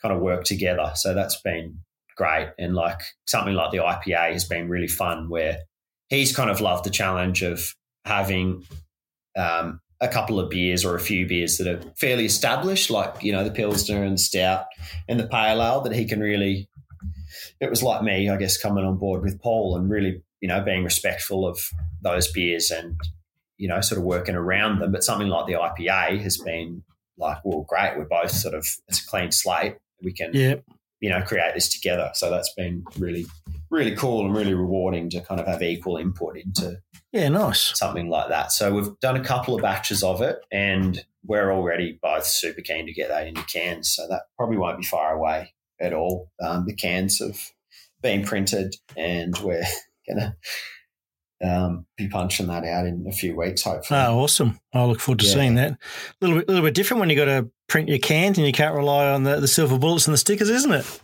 [0.00, 0.92] kind of work together.
[0.94, 1.78] So that's been
[2.16, 2.48] great.
[2.58, 5.58] And like something like the IPA has been really fun where
[6.12, 8.62] he's kind of loved the challenge of having
[9.34, 13.32] um, a couple of beers or a few beers that are fairly established, like, you
[13.32, 14.66] know, the Pilsner and Stout
[15.08, 16.68] and the Pale Ale that he can really,
[17.60, 20.60] it was like me, I guess, coming on board with Paul and really, you know,
[20.60, 21.58] being respectful of
[22.02, 23.00] those beers and,
[23.56, 24.92] you know, sort of working around them.
[24.92, 26.82] But something like the IPA has been
[27.16, 27.96] like, well, great.
[27.96, 29.76] We're both sort of, it's a clean slate.
[30.02, 30.56] We can, Yeah,
[31.00, 32.10] you know, create this together.
[32.12, 33.24] So that's been really,
[33.72, 36.76] really cool and really rewarding to kind of have equal input into
[37.10, 37.76] yeah, nice.
[37.76, 38.52] something like that.
[38.52, 42.86] So we've done a couple of batches of it and we're already both super keen
[42.86, 43.90] to get that into cans.
[43.90, 46.30] So that probably won't be far away at all.
[46.40, 47.40] Um, the cans have
[48.02, 49.64] been printed and we're
[50.08, 50.36] going to
[51.44, 53.98] um, be punching that out in a few weeks, hopefully.
[53.98, 54.60] Oh, awesome!
[54.72, 55.32] I look forward to Yeah.
[55.32, 55.72] seeing that.
[55.72, 55.78] A
[56.20, 58.76] little bit, little bit different when you've got to print your cans and you can't
[58.76, 61.00] rely on the, the silver bullets and the stickers, isn't it?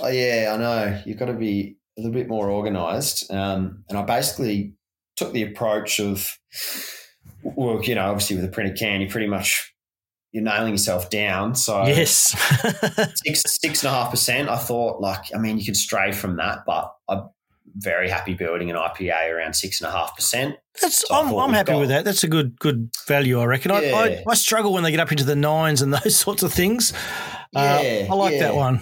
[0.00, 1.02] Oh yeah, I know.
[1.06, 3.30] You've got to be a little bit more organised.
[3.30, 4.72] Um, and I basically
[5.16, 6.38] took the approach of,
[7.42, 9.74] well, you know, obviously with a printed can, you pretty much
[10.32, 11.54] you're nailing yourself down.
[11.54, 12.36] So yes.
[13.24, 14.48] six six and a half percent.
[14.48, 17.24] I thought, like, I mean, you could stray from that, but I'm
[17.76, 20.56] very happy building an IPA around six and a half percent.
[20.80, 22.04] That's, So I I'm, I'm happy got- with that.
[22.04, 23.70] That's a good good value, I reckon.
[23.72, 24.20] I, I, Yeah.
[24.28, 26.92] I struggle when they get up into the nines and those sorts of things.
[27.56, 27.58] Uh,
[28.10, 28.80] I like that one.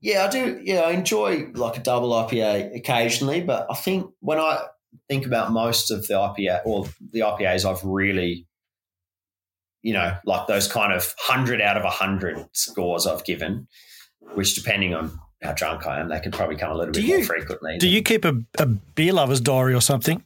[0.00, 0.60] Yeah, I do.
[0.62, 4.60] Yeah, I enjoy like a double IPA occasionally, but I think when I
[5.08, 8.46] think about most of the IPA or the IPAs I've really,
[9.82, 13.66] you know, like those kind of hundred out of hundred scores I've given,
[14.34, 17.08] which depending on how drunk I am, they could probably come a little Do bit
[17.08, 17.78] you- more frequently.
[17.78, 20.22] Do you keep a, a beer lover's diary or something?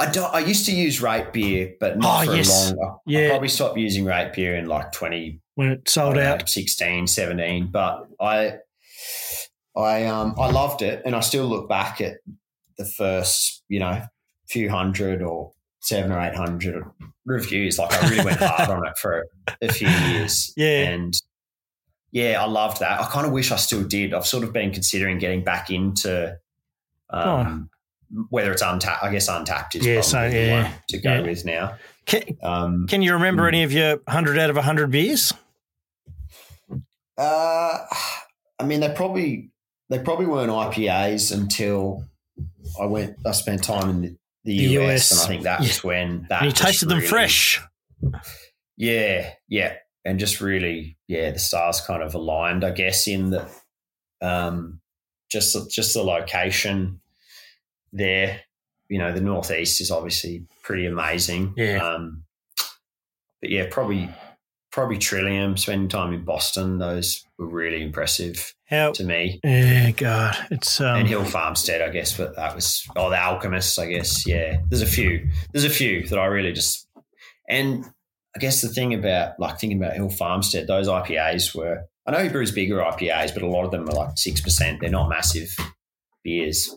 [0.00, 0.34] I, don't.
[0.34, 2.70] I used to use rate beer, but not Oh, for yes.
[2.72, 3.00] a long.
[3.06, 3.26] I, Yeah.
[3.26, 6.48] I probably stopped using rate beer in like twenty When it sold know, out?
[6.48, 7.68] 16, 17.
[7.70, 8.54] But I,
[9.76, 12.18] I, um, I loved it, and I still look back at
[12.78, 14.02] the first, you know,
[14.48, 16.84] few hundred or seven or eight hundred
[17.24, 17.78] reviews.
[17.78, 19.26] Like I really went hard on it for
[19.62, 20.52] a few years.
[20.56, 20.88] Yeah.
[20.90, 21.14] and
[22.12, 23.00] yeah, I loved that.
[23.00, 24.12] I kind of wish I still did.
[24.12, 26.36] I've sort of been considering getting back into.
[27.10, 27.70] Um,
[28.30, 29.88] Whether it's Untappd, I guess Untappd is Oh.
[29.88, 30.62] Yeah, probably so, the yeah.
[30.64, 31.20] one to go Yeah.
[31.20, 31.76] with now.
[32.06, 35.32] Can, Um, can you remember any of your 100 out of 100 beers?
[37.16, 37.78] Uh,
[38.58, 39.50] I mean, they probably
[39.90, 42.04] they probably weren't IPAs until
[42.80, 43.16] I went.
[43.26, 45.10] I spent time in the, the, The US, US.
[45.10, 47.60] and I think that was when that And you tasted them fresh.
[48.76, 49.74] Yeah, yeah,
[50.04, 53.46] and just really, yeah, the stars kind of aligned, I guess, in the
[54.22, 54.80] um,
[55.30, 57.00] just just the location
[57.92, 58.40] there.
[58.88, 61.54] You know, the northeast is obviously pretty amazing.
[61.56, 61.76] Yeah.
[61.78, 62.24] Um,
[63.40, 64.08] but yeah, probably
[64.70, 65.56] probably Trillium.
[65.56, 68.92] Spending time in Boston, those were really impressive How?
[68.92, 69.40] to me.
[69.44, 73.78] Yeah, God, it's um, and Hill Farmstead, I guess, but that was oh the Alchemists,
[73.78, 74.26] I guess.
[74.26, 75.28] Yeah, there's a few.
[75.52, 76.88] There's a few that I really just
[77.48, 77.84] and
[78.36, 82.22] I guess the thing about like thinking about Hill Farmstead, those IPAs were I know
[82.22, 84.80] he brews bigger IPAs, but a lot of them are like six percent.
[84.80, 85.54] They're not massive
[86.22, 86.76] beers,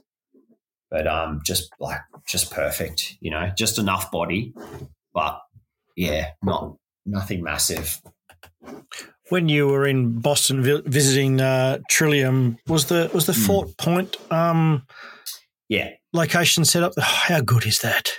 [0.91, 3.17] but um, just like just perfect.
[3.21, 4.53] You know, just enough body,
[5.13, 5.39] but
[5.95, 6.75] yeah, not
[7.05, 8.01] nothing massive.
[9.29, 13.41] When you were in Boston vi- visiting uh, Trillium, was the was the Hmm.
[13.45, 14.85] Fort Point um,
[15.69, 16.93] Yeah, location set up?
[16.99, 18.11] how good is that?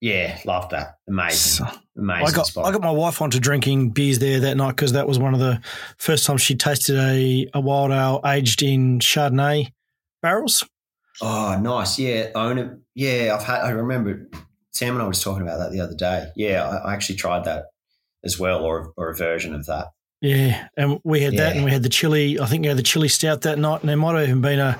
[0.00, 0.96] yeah, love that.
[1.08, 1.66] Amazing,
[1.96, 2.66] amazing I got spot.
[2.66, 5.40] I got my wife onto drinking beers there that night because that was one of
[5.40, 5.60] the
[5.98, 9.72] first times she tasted a, a wild ale aged in Chardonnay
[10.22, 10.64] barrels.
[11.22, 11.98] Oh, nice.
[11.98, 12.70] Yeah, own it.
[12.94, 13.60] Yeah, I've had.
[13.62, 14.28] I remember
[14.72, 16.30] Sam and I was talking about that the other day.
[16.36, 17.66] Yeah, I, I actually tried that
[18.26, 19.86] as well, or or a version of that.
[20.20, 22.38] Yeah, and we had that, and we had the chili.
[22.38, 24.58] I think we had the chili stout that night, and there might have even been
[24.58, 24.78] a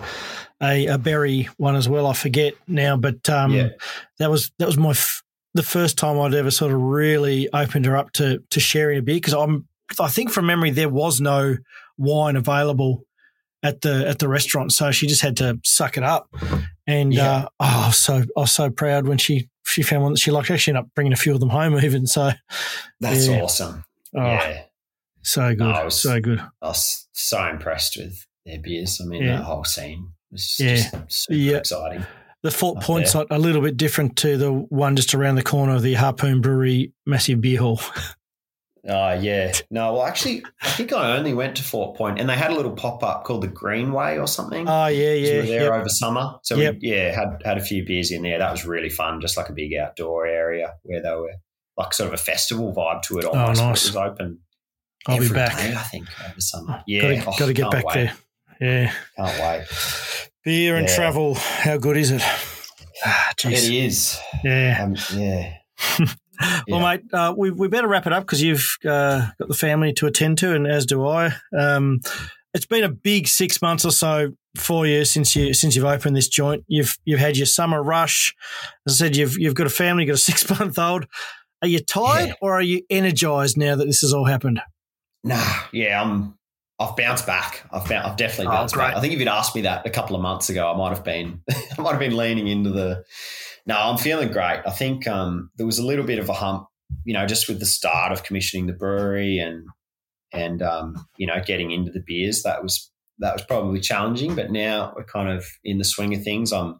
[0.62, 2.06] a, a berry one as well.
[2.06, 3.68] I forget now, but um, Yeah.
[4.18, 5.22] that was that was my f-
[5.54, 9.02] the first time I'd ever sort of really opened her up to to sharing a
[9.02, 9.66] beer because I'm
[10.00, 11.56] I think from memory there was no
[11.98, 13.04] wine available
[13.66, 16.28] at the at the restaurant, so she just had to suck it up.
[16.86, 17.30] And Yeah.
[17.32, 20.18] uh, oh, I was so I was so proud when she she found one that
[20.18, 20.50] she liked.
[20.50, 22.30] Actually ended up bringing a few of them home, even so.
[23.00, 23.40] That's Yeah.
[23.42, 23.84] awesome.
[24.16, 24.62] Oh, Yeah,
[25.22, 26.40] so good, I was- so good.
[26.62, 29.00] I was so impressed with their beers.
[29.02, 29.36] I mean, Yeah.
[29.38, 30.76] that whole scene was Yeah.
[30.76, 31.56] just super Yeah.
[31.58, 32.06] exciting.
[32.42, 33.24] The Fort Point's there.
[33.30, 36.92] a little bit different to the one just around the corner of the Harpoon Brewery
[37.04, 37.80] massive beer hall.
[38.88, 39.52] Oh, yeah.
[39.70, 42.54] No, well, actually, I think I only went to Fort Point and they had a
[42.54, 44.68] little pop up called the Greenway or something.
[44.68, 45.30] Oh yeah, yeah.
[45.32, 45.72] we were there yep.
[45.72, 46.34] over summer.
[46.44, 46.76] So Yep.
[46.80, 48.38] we yeah, had had a few beers in there.
[48.38, 51.32] That was really fun, just like a big outdoor area where they were
[51.76, 53.60] like sort of a festival vibe to it almost.
[53.60, 53.84] Oh, nice.
[53.86, 54.38] It was open
[55.08, 55.56] I'll be back.
[55.56, 56.82] day, I think, over summer.
[56.86, 57.24] Yeah.
[57.24, 57.94] got to, oh, get back wait.
[57.94, 58.16] there.
[58.60, 59.66] Yeah, Can't wait.
[60.44, 60.94] beer and Yeah.
[60.96, 61.34] travel.
[61.34, 62.22] How good is it?
[63.04, 64.18] Ah, It is.
[64.42, 64.80] Yeah.
[64.82, 65.52] Um, yeah.
[66.68, 66.96] Well, Yeah.
[66.96, 70.06] mate, uh, we we better wrap it up because you've uh, got the family to
[70.06, 71.32] attend to, and as do I.
[71.56, 72.00] Um,
[72.54, 76.16] it's been a big six months or so for you since you since you've opened
[76.16, 76.64] this joint.
[76.68, 78.34] You've you've had your summer rush.
[78.86, 81.06] As I said, you've you've got a family, you've got a six month old.
[81.62, 82.34] Are you tired Yeah.
[82.40, 84.60] or are you energized now that this has all happened?
[85.24, 86.34] Nah, yeah, I'm.
[86.78, 87.64] I've bounced back.
[87.72, 88.94] I've, I've definitely Oh, bounced back.
[88.94, 91.02] I think if you'd asked me that a couple of months ago, I might have
[91.02, 93.02] been, I might have been leaning into the.
[93.66, 94.60] No, I'm feeling great.
[94.66, 96.66] I think um, there was a little bit of a hump,
[97.04, 99.64] you know, just with the start of commissioning the brewery and
[100.32, 102.42] and um, you know getting into the beers.
[102.42, 106.22] That was that was probably challenging, but now we're kind of in the swing of
[106.22, 106.52] things.
[106.52, 106.78] I'm,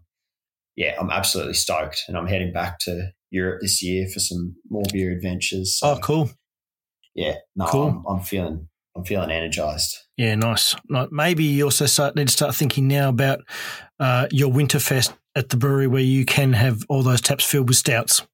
[0.76, 4.84] yeah, I'm absolutely stoked, and I'm heading back to Europe this year for some more
[4.93, 5.78] beer adventures.
[5.78, 6.30] So, Oh, cool.
[7.14, 8.05] yeah, no, Cool.
[8.09, 9.97] I'm, I'm feeling I'm feeling energized.
[10.16, 10.74] Yeah, nice.
[10.89, 13.41] Like, Maybe you also start, need to start thinking now about
[14.01, 17.76] uh, your Winterfest at the brewery where you can have all those taps filled with
[17.76, 18.26] stouts.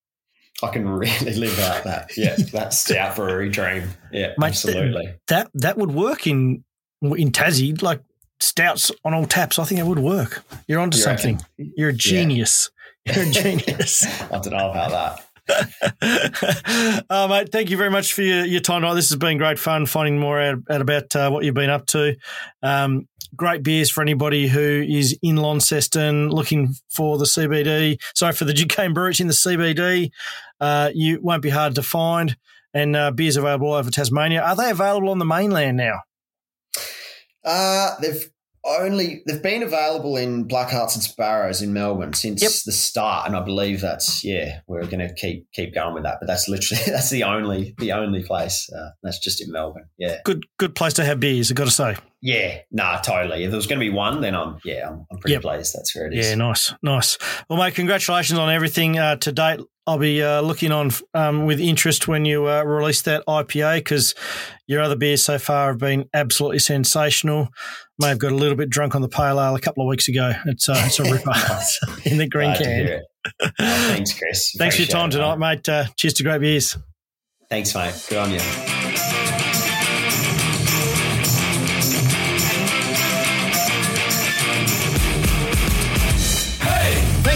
[0.63, 2.11] I can really live out that.
[2.17, 3.89] Yeah, that stout brewery dream.
[4.13, 5.15] Yeah, Mate, absolutely.
[5.29, 6.65] That that would work in
[7.03, 8.01] in Tassie, like
[8.39, 9.59] stouts on all taps.
[9.59, 10.45] I think it would work.
[10.69, 11.37] You're onto You something.
[11.59, 11.73] reckon?
[11.77, 12.71] You're a genius.
[13.07, 14.05] You're a genius.
[14.05, 15.27] I don't know about that.
[15.49, 18.95] Oh, mate, thank you very much for your, your time tonight.
[18.95, 21.87] This has been great fun finding more out, out about uh, what you've been up
[21.87, 22.17] to.
[22.63, 28.01] Um, great beers for anybody who is in Launceston looking for the CBD.
[28.15, 30.11] Sorry, for the Ducane Brewery in the CBD.
[30.61, 32.37] Uh, you won't be hard to find.
[32.75, 34.43] And uh, beers available all over Tasmania.
[34.43, 36.01] Are they available on the mainland now?
[37.45, 38.32] Uh, they've
[38.65, 42.53] only they've been available in Black Hearts and Sparrows in Melbourne since Yep.
[42.67, 46.19] the start, and I believe that's yeah we're going to keep keep going with that.
[46.21, 49.87] But that's literally that's the only the only place uh, that's just in Melbourne.
[49.99, 51.51] Yeah, Good, good place to have beers.
[51.51, 51.97] I've got to say.
[52.23, 53.45] Yeah, nah, totally.
[53.45, 55.43] If there was going to be one, then I'm yeah I'm, I'm pretty Yep.
[55.43, 55.75] pleased.
[55.75, 56.29] That's where it is.
[56.29, 57.19] Yeah, nice, nice.
[57.51, 59.61] Well, mate, congratulations on everything uh, to date.
[59.85, 64.15] I'll be uh, looking on um, with interest when you uh, release that IPA because
[64.69, 67.49] your other beers so far have been absolutely sensational.
[67.99, 70.07] May have got a little bit drunk on the pale ale a couple of weeks
[70.07, 70.31] ago.
[70.47, 71.33] It's uh, it's a ripper
[72.05, 73.01] in the green can.
[73.43, 74.55] Oh, thanks, Chris.
[74.57, 75.67] Thanks for your time it, tonight, mate.
[75.67, 75.69] mate.
[75.69, 76.79] Uh, cheers to great beers.
[77.51, 78.07] Thanks, mate.
[78.09, 78.82] Good on you.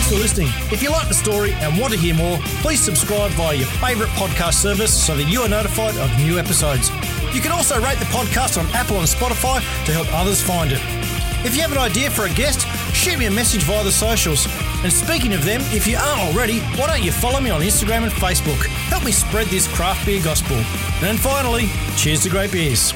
[0.07, 0.73] Thanks for listening.
[0.73, 4.13] If you like the story and want to hear more, please subscribe via your favourite
[4.13, 6.91] podcast service so that you are notified of new episodes.
[7.35, 10.79] You can also rate the podcast on Apple and Spotify to help others find it.
[11.45, 14.47] If you have an idea for a guest, shoot me a message via the socials.
[14.85, 18.05] And speaking of them, if you aren't already, why don't you follow me on Instagram
[18.05, 18.65] and Facebook?
[18.87, 20.57] Help me spread this craft beer gospel.
[21.03, 22.93] And finally, cheers to great beers.